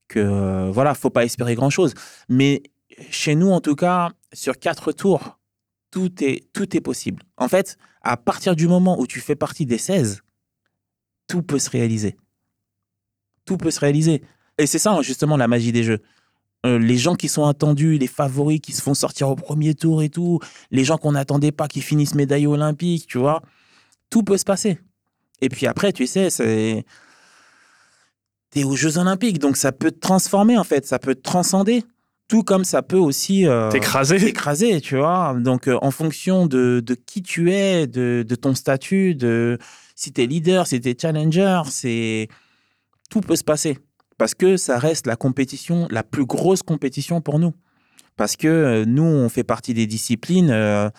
[0.08, 1.94] que euh, voilà, faut pas espérer grand chose.
[2.30, 2.64] Mais
[3.10, 5.40] chez nous, en tout cas, sur quatre tours,
[5.92, 7.24] tout est, tout est possible.
[7.38, 10.22] En fait, à partir du moment où tu fais partie des 16,
[11.28, 12.16] tout peut se réaliser.
[13.46, 14.22] Tout peut se réaliser.
[14.58, 16.00] Et c'est ça, justement, la magie des jeux.
[16.66, 20.02] Euh, les gens qui sont attendus, les favoris qui se font sortir au premier tour
[20.02, 20.40] et tout,
[20.72, 23.42] les gens qu'on n'attendait pas qui finissent médaille olympique, tu vois,
[24.10, 24.80] tout peut se passer.
[25.42, 26.84] Et puis après, tu sais, c'est.
[28.50, 31.84] T'es aux Jeux Olympiques, donc ça peut te transformer, en fait, ça peut te transcender.
[32.28, 33.46] Tout comme ça peut aussi.
[33.48, 34.18] euh, T'écraser.
[34.18, 35.36] t'écraser, tu vois.
[35.40, 39.58] Donc, euh, en fonction de, de qui tu es, de, de ton statut, de
[39.96, 42.28] si tu es leader, si tu es challenger, c'est
[43.10, 43.78] tout peut se passer.
[44.18, 47.54] Parce que ça reste la compétition, la plus grosse compétition pour nous.
[48.16, 50.90] Parce que euh, nous, on fait partie des disciplines euh,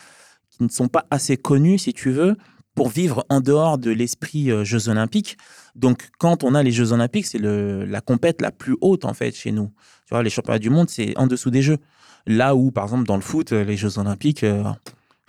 [0.50, 2.36] qui ne sont pas assez connues, si tu veux,
[2.76, 5.36] pour vivre en dehors de l'esprit euh, Jeux Olympiques.
[5.74, 9.34] Donc, quand on a les Jeux Olympiques, c'est la compète la plus haute, en fait,
[9.34, 9.72] chez nous.
[10.06, 11.78] Tu vois, les championnats du monde, c'est en dessous des Jeux.
[12.26, 14.44] Là où, par exemple, dans le foot, les Jeux Olympiques,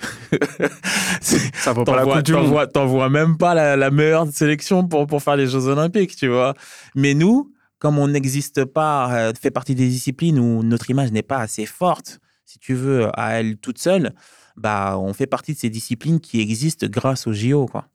[1.22, 2.72] Ça vaut pas la coupe du monde.
[2.72, 6.54] t'envoies même pas la, la meilleure sélection pour, pour faire les Jeux Olympiques, tu vois.
[6.96, 11.24] Mais nous, comme on n'existe pas, euh, fait partie des disciplines où notre image n'est
[11.24, 14.14] pas assez forte, si tu veux, à elle toute seule,
[14.58, 17.88] bah, on fait partie de ces disciplines qui existent grâce au JO, quoi.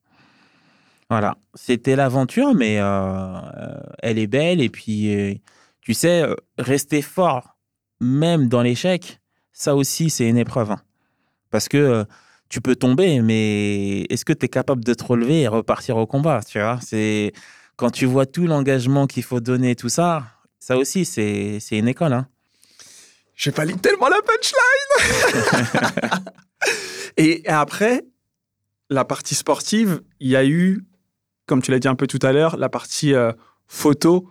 [1.10, 4.60] Voilà, c'était l'aventure, mais euh, euh, elle est belle.
[4.60, 5.34] Et puis, euh,
[5.80, 6.24] tu sais,
[6.58, 7.56] rester fort,
[8.00, 9.20] même dans l'échec,
[9.52, 10.70] ça aussi, c'est une épreuve.
[10.70, 10.80] hein.
[11.50, 12.04] Parce que
[12.48, 16.06] tu peux tomber, mais est-ce que tu es capable de te relever et repartir au
[16.06, 17.32] combat Tu vois, c'est
[17.76, 20.24] quand tu vois tout l'engagement qu'il faut donner, tout ça,
[20.58, 22.12] ça aussi, c'est une école.
[22.12, 22.28] Hein.
[23.34, 26.14] J'ai pas lu tellement la punchline.
[27.16, 28.04] Et après,
[28.90, 30.84] la partie sportive, il y a eu,
[31.46, 33.32] comme tu l'as dit un peu tout à l'heure, la partie euh,
[33.66, 34.30] photo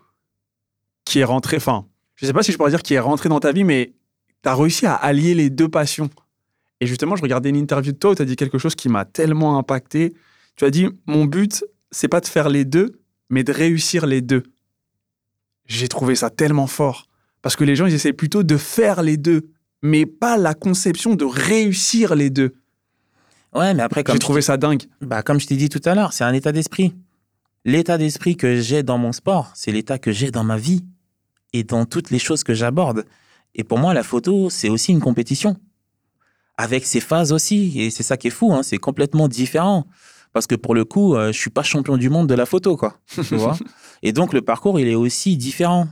[1.06, 1.58] qui est rentrée.
[1.58, 3.94] Enfin, je sais pas si je pourrais dire qui est rentrée dans ta vie, mais
[4.42, 6.10] tu as réussi à allier les deux passions.
[6.80, 8.90] Et justement, je regardais une interview de toi où tu as dit quelque chose qui
[8.90, 10.14] m'a tellement impacté.
[10.56, 13.02] Tu as dit Mon but, c'est pas de faire les deux,
[13.34, 14.44] mais de réussir les deux.
[15.66, 17.08] J'ai trouvé ça tellement fort.
[17.42, 19.50] Parce que les gens, ils essaient plutôt de faire les deux,
[19.82, 22.54] mais pas la conception de réussir les deux.
[23.54, 24.84] Ouais, mais après, comme J'ai trouvé ça dingue.
[25.02, 26.94] Bah, comme je t'ai dit tout à l'heure, c'est un état d'esprit.
[27.66, 30.86] L'état d'esprit que j'ai dans mon sport, c'est l'état que j'ai dans ma vie
[31.54, 33.04] et dans toutes les choses que j'aborde.
[33.56, 35.58] Et pour moi, la photo, c'est aussi une compétition.
[36.56, 37.80] Avec ses phases aussi.
[37.80, 39.88] Et c'est ça qui est fou, hein, c'est complètement différent.
[40.34, 42.76] Parce que pour le coup, euh, je suis pas champion du monde de la photo,
[42.76, 42.98] quoi.
[43.16, 43.56] Tu vois
[44.02, 45.88] Et donc, le parcours, il est aussi différent.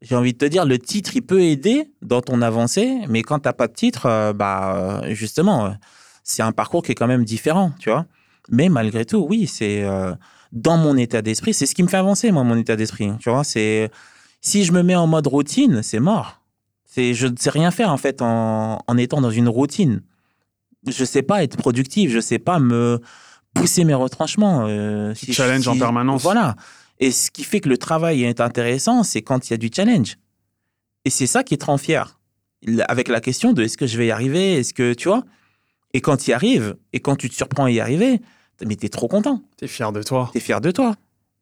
[0.00, 3.40] J'ai envie de te dire, le titre, il peut aider dans ton avancée, mais quand
[3.40, 5.74] t'as pas de titre, euh, bah, euh, justement,
[6.22, 8.06] c'est un parcours qui est quand même différent, tu vois.
[8.48, 9.84] Mais malgré tout, oui, c'est
[10.50, 13.12] dans mon état d'esprit, c'est ce qui me fait avancer, moi, mon état d'esprit.
[13.20, 13.90] Tu vois, c'est
[14.40, 16.40] si je me mets en mode routine, c'est mort.
[16.84, 20.02] C'est je ne sais rien faire en fait en, en étant dans une routine.
[20.88, 23.00] Je sais pas être productif, je sais pas me
[23.54, 24.66] pousser mes retranchements.
[24.68, 26.22] euh, Tu challenges en permanence.
[26.22, 26.56] Voilà.
[26.98, 29.70] Et ce qui fait que le travail est intéressant, c'est quand il y a du
[29.74, 30.16] challenge.
[31.04, 32.18] Et c'est ça qui te rend fier.
[32.88, 35.24] Avec la question de est-ce que je vais y arriver, est-ce que tu vois
[35.94, 38.20] Et quand tu y arrives, et quand tu te surprends à y arriver,
[38.66, 40.28] mais t'es trop content, T'es fier de toi.
[40.34, 40.94] t'es fier de toi.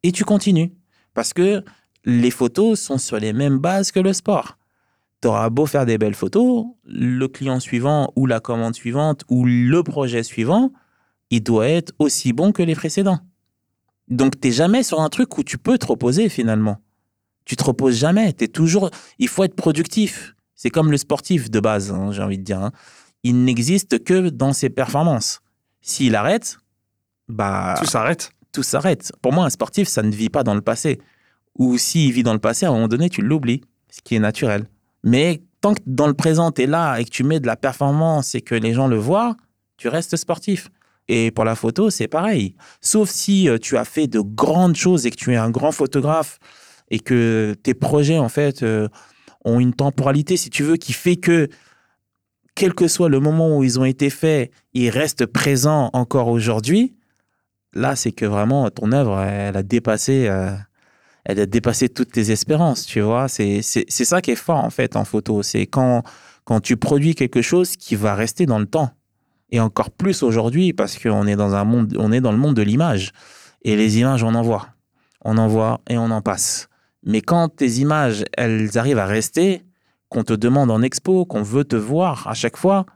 [0.04, 0.72] Et tu continues.
[1.14, 1.64] Parce que
[2.04, 4.56] les photos sont sur les mêmes bases que le sport.
[5.20, 9.82] T'auras beau faire des belles photos, le client suivant ou la commande suivante ou le
[9.82, 10.72] projet suivant,
[11.30, 13.20] il doit être aussi bon que les précédents.
[14.08, 16.78] Donc t'es jamais sur un truc où tu peux te reposer finalement.
[17.44, 18.32] Tu te reposes jamais.
[18.32, 18.90] T'es toujours.
[19.18, 20.34] Il faut être productif.
[20.54, 22.60] C'est comme le sportif de base, hein, j'ai envie de dire.
[22.62, 22.72] hein.
[23.22, 25.40] Il n'existe que dans ses performances.
[25.80, 26.58] S'il arrête,
[27.28, 28.30] bah Tout s'arrête.
[28.52, 29.12] tout s'arrête.
[29.22, 30.98] Pour moi, un sportif, ça ne vit pas dans le passé.
[31.56, 34.18] Ou s'il vit dans le passé, à un moment donné, tu l'oublies, ce qui est
[34.20, 34.66] naturel.
[35.04, 37.56] Mais tant que dans le présent, tu es là et que tu mets de la
[37.56, 39.36] performance et que les gens le voient,
[39.76, 40.68] tu restes sportif.
[41.08, 42.54] Et pour la photo, c'est pareil.
[42.80, 45.72] Sauf si euh, tu as fait de grandes choses et que tu es un grand
[45.72, 46.38] photographe
[46.90, 48.88] et que tes projets, en fait, euh,
[49.44, 51.48] ont une temporalité, si tu veux, qui fait que,
[52.54, 56.94] quel que soit le moment où ils ont été faits, ils restent présents encore aujourd'hui.
[57.72, 60.50] Là, c'est que vraiment, ton œuvre, elle a dépassé, euh,
[61.24, 63.28] elle a dépassé toutes tes espérances, tu vois.
[63.28, 65.42] C'est ça qui est fort, en fait, en photo.
[65.42, 66.02] C'est quand,
[66.44, 68.90] quand tu produis quelque chose qui va rester dans le temps.
[69.50, 72.54] Et encore plus aujourd'hui, parce qu'on est dans un monde, on est dans le monde
[72.54, 73.12] de l'image.
[73.62, 74.68] Et les images, on en voit.
[75.24, 76.68] On en voit et on en passe.
[77.04, 79.62] Mais quand tes images, elles arrivent à rester,
[80.08, 82.86] qu'on te demande en expo, qu'on veut te voir à chaque fois,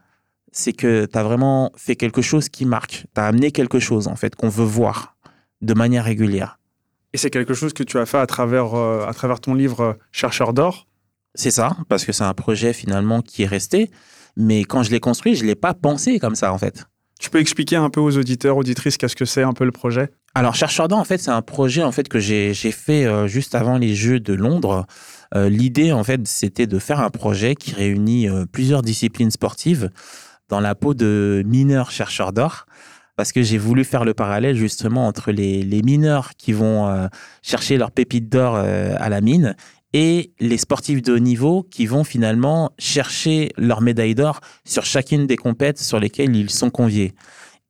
[0.51, 3.05] c'est que tu as vraiment fait quelque chose qui marque.
[3.13, 5.15] Tu as amené quelque chose, en fait, qu'on veut voir
[5.61, 6.59] de manière régulière.
[7.13, 9.81] Et c'est quelque chose que tu as fait à travers, euh, à travers ton livre
[9.81, 10.87] euh, Chercheur d'or?
[11.35, 13.89] C'est ça, parce que c'est un projet finalement qui est resté.
[14.35, 16.85] Mais quand je l'ai construit, je ne l'ai pas pensé comme ça, en fait.
[17.19, 20.09] Tu peux expliquer un peu aux auditeurs, auditrices, qu'est-ce que c'est un peu le projet?
[20.35, 23.55] Alors, Chercheur d'or, en fait, c'est un projet en fait que j'ai fait euh, juste
[23.55, 24.85] avant les Jeux de Londres.
[25.35, 29.89] Euh, L'idée, en fait, c'était de faire un projet qui réunit euh, plusieurs disciplines sportives
[30.49, 32.65] dans la peau de mineurs chercheurs d'or.
[33.15, 37.07] Parce que j'ai voulu faire le parallèle justement entre les, les mineurs qui vont
[37.43, 39.55] chercher leurs pépites d'or à la mine
[39.93, 45.27] et les sportifs de haut niveau qui vont finalement chercher leur médaille d'or sur chacune
[45.27, 47.13] des compètes sur lesquelles ils sont conviés.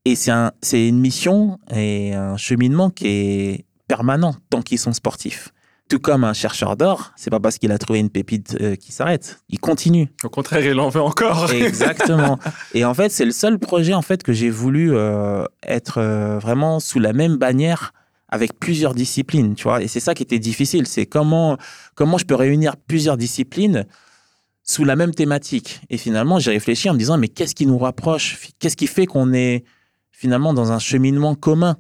[0.06, 4.94] Et c'est un, c'est une mission et un cheminement qui est permanent tant qu'ils sont
[4.94, 5.50] sportifs.
[5.90, 8.94] Tout comme un chercheur d'or, c'est pas parce qu'il a trouvé une pépite euh, qu'il
[8.94, 9.40] s'arrête.
[9.50, 10.08] Il continue.
[10.24, 11.52] Au contraire, il en veut encore.
[11.54, 12.40] Exactement.
[12.74, 16.40] Et en fait, c'est le seul projet en fait que j'ai voulu euh, être euh,
[16.40, 17.94] vraiment sous la même bannière
[18.34, 19.84] avec plusieurs disciplines, tu vois.
[19.84, 21.56] Et c'est ça qui était difficile, c'est comment
[21.94, 23.86] comment je peux réunir plusieurs disciplines
[24.64, 25.82] sous la même thématique.
[25.92, 28.50] Et finalement, j'ai réfléchi en me disant mais qu'est-ce qui nous rapproche?
[28.58, 29.66] Qu'est-ce qui fait qu'on est
[30.10, 31.78] finalement dans un cheminement commun?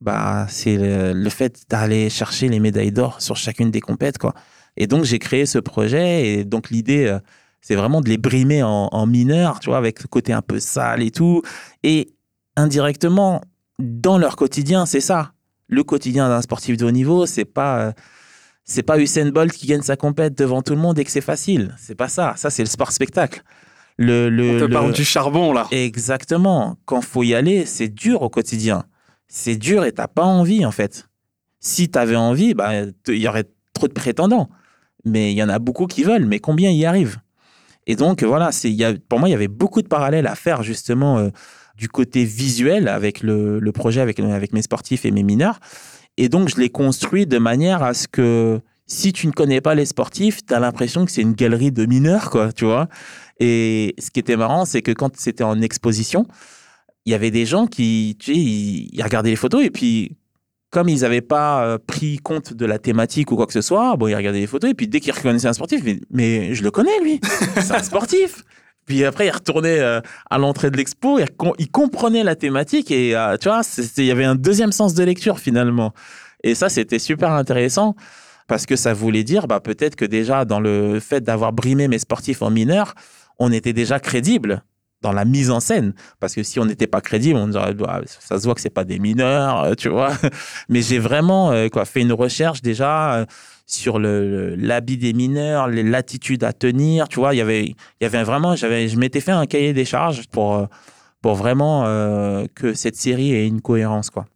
[0.00, 4.32] Bah, c'est le, fait d'aller chercher les médailles d'or sur chacune des compètes, quoi.
[4.76, 7.18] Et donc j'ai créé ce projet et donc l'idée euh,
[7.62, 10.60] c'est vraiment de les brimer en, en mineur, tu vois, avec le côté un peu
[10.60, 11.42] sale et tout.
[11.82, 12.14] Et
[12.54, 13.40] indirectement,
[13.80, 15.32] dans leur quotidien, c'est ça.
[15.68, 17.92] Le quotidien d'un sportif de haut niveau, c'est pas, euh,
[18.64, 21.20] c'est pas Usain Bolt qui gagne sa compète devant tout le monde et que c'est
[21.20, 21.74] facile.
[21.78, 22.34] C'est pas ça.
[22.36, 23.42] Ça, c'est le sport spectacle.
[23.98, 25.66] Le, le, On te le- parle du charbon, là.
[25.70, 26.76] Exactement.
[26.84, 28.84] Quand faut y aller, c'est dur au quotidien.
[29.28, 31.08] C'est dur et t'as pas envie, en fait.
[31.60, 32.70] Si t'avais envie, bah,
[33.08, 34.48] il y aurait trop de prétendants.
[35.04, 36.26] Mais il y en a beaucoup qui veulent.
[36.26, 37.18] Mais combien y arrivent?
[37.88, 38.76] Et donc, voilà, c'est,
[39.08, 41.30] pour moi, il y avait beaucoup de parallèles à faire, justement, euh,
[41.76, 44.18] du côté visuel avec le, projet, avec,
[44.52, 45.60] mes sportifs et mes mineurs.
[46.16, 49.74] Et donc, je l'ai construit de manière à ce que si tu ne connais pas
[49.74, 52.88] les sportifs, tu as l'impression que c'est une galerie de mineurs, quoi, tu vois.
[53.40, 56.26] Et ce qui était marrant, c'est que quand c'était en exposition,
[57.04, 60.16] il y avait des gens qui, tu sais, ils, ils regardaient les photos et puis,
[60.70, 63.96] comme ils n'avaient pas euh, pris compte de la thématique ou quoi que ce soit,
[63.96, 66.62] bon, ils regardaient les photos et puis dès qu'ils reconnaissaient un sportif, mais, mais je
[66.62, 67.20] le connais, lui,
[67.54, 68.44] c'est un sportif.
[68.86, 72.90] Puis après, ils retournaient euh, à l'entrée de l'expo, ils, com- ils comprenaient la thématique
[72.90, 73.60] et, euh, tu vois,
[73.98, 75.92] il y avait un deuxième sens de lecture finalement.
[76.44, 77.96] Et ça, c'était super intéressant
[78.46, 81.98] parce que ça voulait dire, bah, peut-être que déjà, dans le fait d'avoir brimé mes
[81.98, 82.94] sportifs en mineur,
[83.40, 84.62] on était déjà crédible
[85.02, 85.92] dans la mise en scène.
[86.20, 88.70] Parce que si on n'était pas crédible, on dirait, bah, ça se voit que c'est
[88.70, 90.12] pas des mineurs, euh, tu vois.
[90.68, 93.26] Mais j'ai vraiment quoi, fait une recherche déjà
[93.66, 97.34] sur le, l'habit des mineurs, les latitudes à tenir, tu vois.
[97.34, 100.26] Il y avait, il y avait vraiment, j'avais, je m'étais fait un cahier des charges
[100.28, 100.68] pour,
[101.20, 101.84] pour vraiment
[102.54, 104.26] que cette série ait une cohérence, quoi.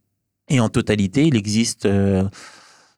[0.49, 1.89] Et en totalité, il existe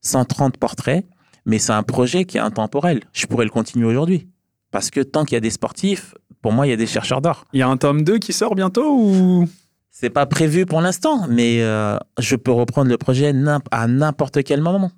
[0.01, 1.05] 130 portraits,
[1.45, 3.03] mais c'est un projet qui est intemporel.
[3.13, 4.29] Je pourrais le continuer aujourd'hui.
[4.71, 7.21] Parce que tant qu'il y a des sportifs, pour moi, il y a des chercheurs
[7.21, 7.45] d'or.
[7.53, 9.49] Il y a un tome 2 qui sort bientôt ou?
[9.91, 13.33] C'est pas prévu pour l'instant, mais euh, je peux reprendre le projet
[13.71, 14.91] à n'importe quel moment.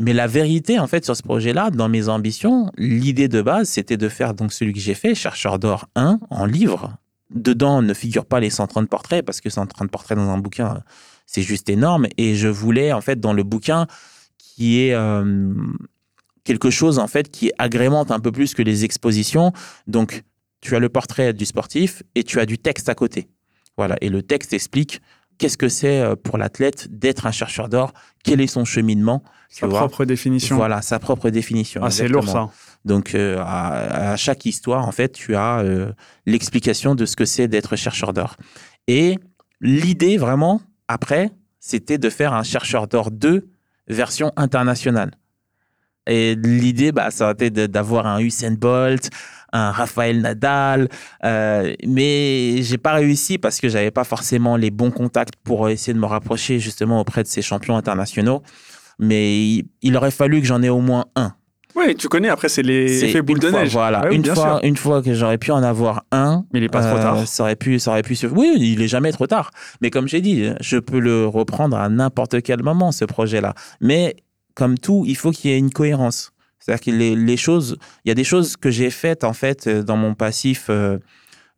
[0.00, 3.96] Mais la vérité, en fait, sur ce projet-là, dans mes ambitions, l'idée de base, c'était
[3.96, 6.96] de faire donc celui que j'ai fait, Chercheur d'or 1, en livre.
[7.30, 10.82] Dedans ne figurent pas les 130 portraits, parce que 130 portraits dans un bouquin,
[11.26, 12.06] c'est juste énorme.
[12.16, 13.86] Et je voulais, en fait, dans le bouquin,
[14.38, 15.52] qui est euh,
[16.44, 19.52] quelque chose, en fait, qui agrémente un peu plus que les expositions.
[19.88, 20.22] Donc,
[20.60, 23.28] tu as le portrait du sportif et tu as du texte à côté.
[23.76, 23.96] Voilà.
[24.00, 25.00] Et le texte explique
[25.38, 27.92] qu'est-ce que c'est euh, pour l'athlète d'être un chercheur d'or,
[28.24, 29.22] quel est son cheminement?
[29.48, 30.56] Sa propre définition.
[30.56, 31.80] Voilà, sa propre définition.
[31.82, 32.50] Ah, c'est lourd ça.
[32.84, 35.92] Donc, euh, à, chaque histoire, en fait, tu as euh,
[36.26, 38.36] l'explication de ce que c'est d'être chercheur d'or.
[38.86, 39.18] Et
[39.60, 41.30] l'idée, vraiment, après,
[41.60, 43.48] c'était de faire un chercheur d'or 2
[43.88, 45.12] version internationale.
[46.06, 49.10] Et l'idée, bah, ça a été d'avoir un Usain Bolt,
[49.52, 50.88] un Raphaël Nadal,
[51.24, 55.94] euh, mais j'ai pas réussi parce que j'avais pas forcément les bons contacts pour essayer
[55.94, 58.42] de me rapprocher justement auprès de ces champions internationaux.
[58.98, 61.32] Mais il, aurait fallu que j'en ai au moins un.
[61.76, 63.70] Oui, tu connais, après, c'est les effets boule de neige.
[63.70, 66.44] Voilà, une, fois, une fois que j'aurais pu en avoir un.
[66.52, 67.18] Mais il n'est pas trop tard.
[67.18, 69.52] Euh, ça aurait pu, ça aurait pu Oui, il est jamais trop tard.
[69.80, 73.54] Mais comme j'ai dit, je peux le reprendre à n'importe quel moment, ce projet-là.
[73.80, 74.16] Mais
[74.54, 76.32] comme tout, il faut qu'il y ait une cohérence.
[76.68, 79.82] C'est-à-dire que les, choses, il y a des choses que j'ai faites en fait euh,
[79.82, 80.98] dans mon passif, euh,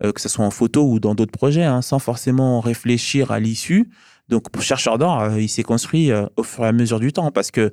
[0.05, 3.41] euh, que ce soit en photo ou dans d'autres projets, hein, sans forcément réfléchir à
[3.41, 3.91] l'issue.
[4.29, 7.51] Donc pour Chercheur d'or, il s'est construit au fur et à mesure du temps parce
[7.51, 7.73] que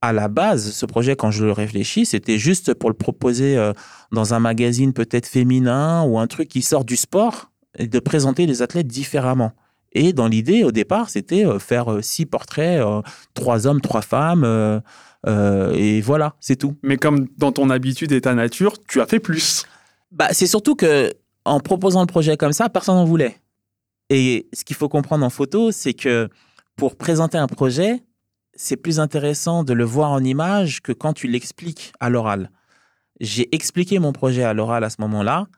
[0.00, 3.72] à la base, ce projet, quand je le réfléchis, c'était juste pour le proposer
[4.10, 8.46] dans un magazine peut-être féminin ou un truc qui sort du sport et de présenter
[8.46, 9.52] les athlètes différemment.
[9.92, 12.82] Et dans l'idée, au départ, c'était faire six portraits,
[13.34, 14.80] trois hommes, trois femmes,
[15.26, 16.76] euh, et voilà, c'est tout.
[16.82, 19.64] Mais comme dans ton habitude et ta nature, tu as fait plus.
[20.12, 21.12] Bah, c'est surtout que
[21.44, 23.36] en proposant le projet comme ça, personne n'en voulait.
[24.10, 26.28] Et ce qu'il faut comprendre en photo, c'est que
[26.76, 28.02] pour présenter un projet,
[28.54, 32.50] c'est plus intéressant de le voir en image que quand tu l'expliques à l'oral.
[33.20, 35.48] J'ai expliqué mon projet à l'oral à ce moment-là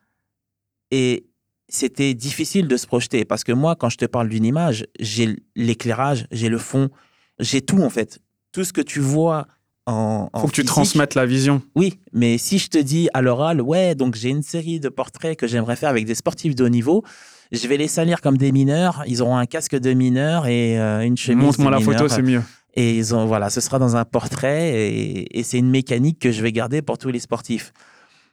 [0.90, 1.26] et
[1.68, 5.36] c'était difficile de se projeter parce que moi, quand je te parle d'une image, j'ai
[5.54, 6.90] l'éclairage, j'ai le fond,
[7.38, 8.20] j'ai tout en fait
[8.53, 9.46] tout ce que tu vois
[9.86, 10.28] en.
[10.36, 11.62] Faut que tu transmettes la vision.
[11.74, 15.38] Oui, mais si je te dis à l'oral, ouais, donc j'ai une série de portraits
[15.38, 17.05] que j'aimerais faire avec des sportifs de haut niveau,
[17.53, 19.03] je vais les salir comme des mineurs.
[19.07, 21.44] Ils auront un casque de mineur et euh, une chemise.
[21.44, 22.42] Montre-moi la photo, c'est mieux.
[22.74, 26.40] Et ils ont, voilà, ce sera dans un portrait et, c'est une mécanique que je
[26.40, 27.72] vais garder pour tous les sportifs.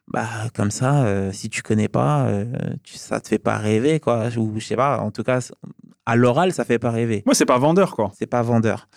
[0.09, 2.45] Bah, comme ça, euh, si tu connais pas, euh,
[2.83, 4.29] tu, ça te fait pas rêver, quoi.
[4.37, 5.39] Ou je sais pas, en tout cas,
[6.05, 7.23] à l'oral, ça fait pas rêver.
[7.25, 8.11] Moi, c'est pas vendeur, quoi.
[8.17, 8.87] C'est pas vendeur.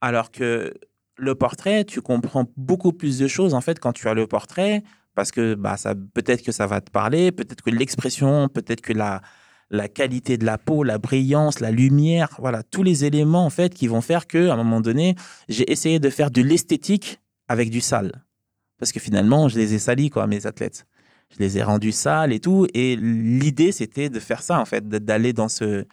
[0.00, 0.74] Alors que
[1.16, 4.82] le portrait, tu comprends beaucoup plus de choses en fait quand tu as le portrait,
[5.14, 8.92] parce que bah, ça, peut-être que ça va te parler, peut-être que l'expression, peut-être que
[8.92, 9.22] la,
[9.70, 13.74] la qualité de la peau, la brillance, la lumière, voilà, tous les éléments en fait
[13.74, 15.14] qui vont faire que à un moment donné,
[15.48, 18.24] j'ai essayé de faire de l'esthétique avec du sale.
[18.78, 20.86] Parce que finalement, je les ai salis, quoi, mes athlètes.
[21.30, 22.66] Je les ai rendus sales et tout.
[22.74, 25.86] Et l'idée, c'était de faire ça, en fait, d'aller dans, ce,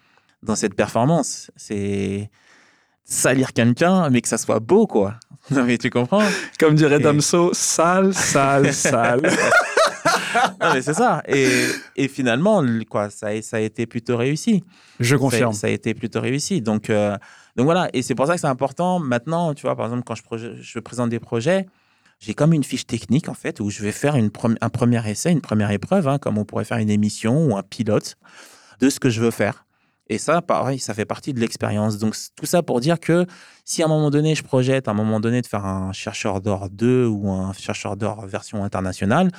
[0.44, 1.52] dans cette performance.
[1.56, 2.30] C'est
[3.04, 5.16] salir quelqu'un, mais que ça soit beau, quoi.
[5.50, 6.24] Non, mais tu comprends?
[6.60, 9.22] Comme dirait Damso, sale, sale, sale.
[10.62, 11.24] non, mais c'est ça.
[11.28, 11.50] Et,
[11.96, 14.64] et, finalement, quoi, ça a, ça a été plutôt réussi.
[15.00, 15.54] Je confirme.
[15.54, 16.62] Ça, a été plutôt réussi.
[16.62, 17.18] Donc, euh,
[17.56, 17.90] donc voilà.
[17.94, 19.00] Et c'est pour ça que c'est important.
[19.00, 21.66] Maintenant, tu vois, par exemple, quand je, je présente des projets,
[22.20, 24.30] j'ai comme une fiche technique, en fait, où je vais faire une
[24.62, 27.64] un premier essai, une première épreuve, hein, comme on pourrait faire une émission ou un
[27.64, 28.16] pilote
[28.80, 29.66] de ce que je veux faire.
[30.08, 31.98] Et ça, pareil, ça fait partie de l'expérience.
[31.98, 33.26] Donc, tout ça pour dire que
[33.64, 36.42] si à un moment donné, je projette à un moment donné de faire un chercheur
[36.42, 39.32] d'or 2 ou un chercheur d'or version internationale,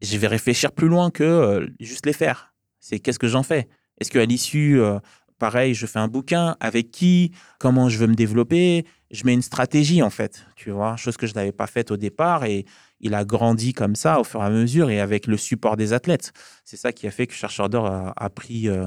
[0.00, 2.54] je vais réfléchir plus loin que euh, juste les faire.
[2.80, 3.68] C'est qu'est-ce que j'en fais?
[4.00, 4.98] Est-ce qu'à l'issue, euh,
[5.38, 6.56] pareil, je fais un bouquin?
[6.60, 7.32] Avec qui?
[7.58, 8.86] Comment je veux me développer?
[9.10, 11.96] Je mets une stratégie, en fait, tu vois, chose que je n'avais pas faite au
[11.96, 12.64] départ et
[13.00, 15.92] il a grandi comme ça au fur et à mesure et avec le support des
[15.92, 16.32] athlètes.
[16.64, 18.68] C'est ça qui a fait que Chercheur d'or a, pris...
[18.68, 18.86] Euh,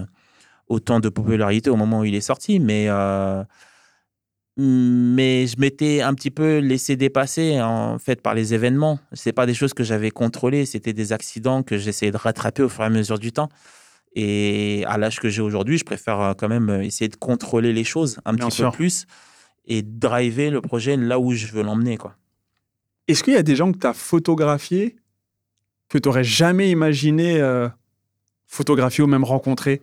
[0.70, 3.44] autant de popularité au moment où il est sorti, mais, euh,
[4.56, 9.00] mais je m'étais un petit peu laissé dépasser en fait par les événements.
[9.14, 12.70] C'est pas des choses que j'avais contrôlées, c'était des accidents que j'essayais de rattraper au
[12.70, 13.50] fur et à mesure du temps.
[14.16, 17.84] Et à l'âge que j'ai aujourd'hui, je préfère euh, quand même essayer de contrôler les
[17.84, 19.06] choses un petit peu plus
[19.66, 21.98] et driver le projet là où je veux l'emmener.
[21.98, 22.16] quoi.
[23.08, 24.96] Est-ce qu'il y a des gens que tu as photographiés
[25.90, 27.40] que tu n'aurais jamais imaginé
[28.46, 29.82] photographier ou même rencontrer?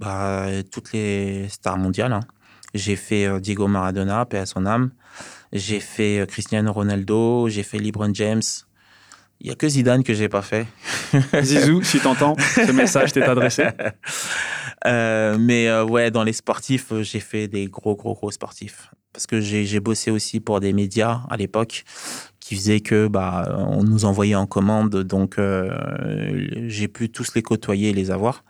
[0.00, 2.12] Bah, Toutes les stars mondiales.
[2.12, 2.20] Hein.
[2.74, 4.90] J'ai fait euh, Diego Maradona, paix à son âme.
[5.52, 8.42] J'ai fait euh, Cristiano Ronaldo, j'ai fait LeBron James.
[9.40, 10.66] Il n'y a que Zidane que j'ai pas fait.
[11.42, 13.68] Zizou, si t'entends, ce message t'est adressé.
[14.86, 18.90] Euh, mais ouais, dans les sportifs, j'ai fait des gros, gros, gros sportifs.
[19.12, 21.84] Parce que j'ai bossé aussi pour des médias à l'époque
[22.40, 25.04] qui faisaient que bah, on nous envoyait en commande.
[25.04, 25.38] Donc,
[26.66, 28.42] j'ai pu tous les côtoyer et les avoir.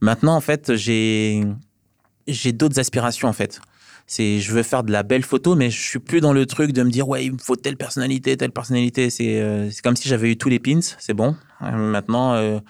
[0.00, 1.44] Maintenant, en fait, j'ai
[2.52, 3.60] d'autres aspirations en fait.
[4.06, 6.72] C'est je veux faire de la belle photo, mais je suis plus dans le truc
[6.72, 9.10] de me dire ouais il me faut telle personnalité, telle personnalité.
[9.10, 11.34] C'est euh, comme si j'avais eu tous les pins, c'est bon.
[11.62, 12.60] Euh, maintenant euh,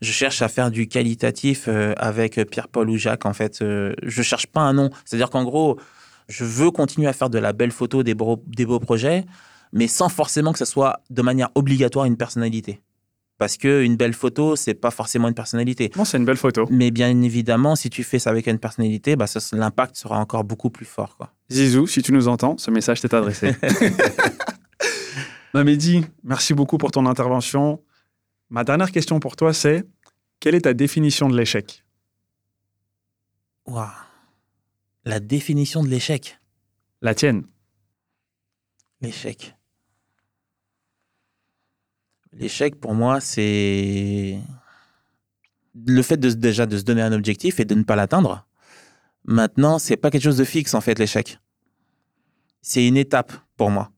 [0.00, 1.68] je cherche à faire du qualitatif
[1.98, 3.58] avec Pierre-Paul ou Jacques en fait.
[3.60, 4.88] je cherche pas un nom.
[5.04, 5.78] C'est-à-dire qu'en gros
[6.28, 8.14] je veux continuer à faire de la belle photo, des
[8.46, 9.26] des beaux projets,
[9.74, 12.80] mais sans forcément que ce soit de manière obligatoire une personnalité.
[13.40, 15.90] Parce qu'une belle photo, c'est pas forcément une personnalité.
[15.96, 16.66] Non, c'est une belle photo.
[16.70, 20.68] Mais bien évidemment, si tu fais ça avec une personnalité, bah, l'impact sera encore beaucoup
[20.68, 21.16] plus fort.
[21.16, 21.32] Quoi.
[21.50, 23.56] Zizou, si tu nous entends, ce message t'est adressé.
[25.54, 27.82] Mamedi, merci beaucoup pour ton intervention.
[28.50, 29.86] Ma dernière question pour toi, c'est
[30.38, 31.82] quelle est ta définition de l'échec?
[33.64, 33.88] Waouh
[35.06, 36.38] La définition de l'échec?
[37.00, 37.44] La tienne.
[39.00, 39.56] L'échec.
[42.32, 44.38] L'échec, pour moi, c'est
[45.74, 48.46] le fait de, déjà de se donner un objectif et de ne pas l'atteindre.
[49.24, 51.38] Maintenant, c'est pas quelque chose de fixe, en fait, l'échec.
[52.62, 53.90] C'est une étape pour moi.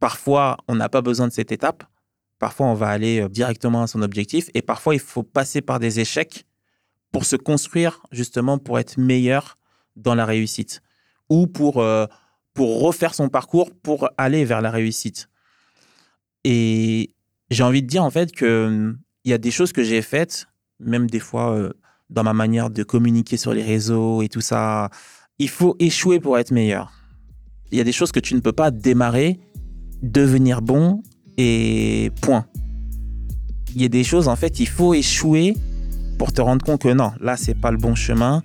[0.00, 1.84] Parfois, on n'a pas besoin de cette étape.
[2.38, 4.50] Parfois, on va aller euh, directement à son objectif.
[4.54, 6.44] Et parfois, il faut passer par des échecs
[7.12, 9.58] pour se construire, justement, pour être meilleur
[9.94, 10.82] dans la réussite.
[11.28, 12.06] Ou pour, euh,
[12.52, 15.28] pour refaire son parcours pour aller vers la réussite.
[16.44, 17.14] Et
[17.50, 20.02] j'ai envie de dire en fait que hum, il y a des choses que j'ai
[20.02, 20.46] faites,
[20.80, 21.72] même des fois euh,
[22.10, 24.90] dans ma manière de communiquer sur les réseaux et tout ça.
[25.38, 26.92] Il faut échouer pour être meilleur.
[27.70, 29.40] Il y a des choses que tu ne peux pas démarrer,
[30.02, 31.02] devenir bon
[31.38, 32.46] et point.
[33.74, 35.56] Il y a des choses en fait, il faut échouer
[36.18, 38.42] pour te rendre compte que non, là c'est pas le bon chemin.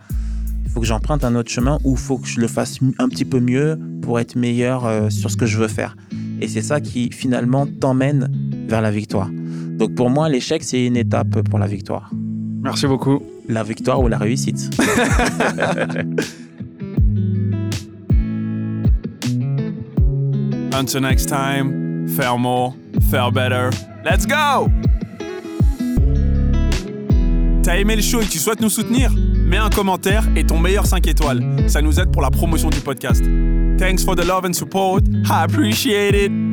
[0.68, 3.08] Il faut que j'emprunte un autre chemin ou il faut que je le fasse un
[3.08, 5.96] petit peu mieux pour être meilleur euh, sur ce que je veux faire.
[6.42, 8.30] Et c'est ça qui finalement t'emmène
[8.68, 9.30] vers la victoire.
[9.78, 12.12] Donc pour moi, l'échec, c'est une étape pour la victoire.
[12.62, 13.24] Merci beaucoup.
[13.48, 14.70] La victoire ou la réussite.
[20.74, 22.76] Until next time, faire more,
[23.10, 23.70] faire better.
[24.04, 24.68] Let's go!
[27.64, 29.14] T'as aimé le show et tu souhaites nous soutenir?
[29.48, 31.42] Mets un commentaire et ton meilleur 5 étoiles.
[31.68, 33.24] Ça nous aide pour la promotion du podcast.
[33.78, 35.02] Thanks for the love and support.
[35.26, 36.47] I appreciate it.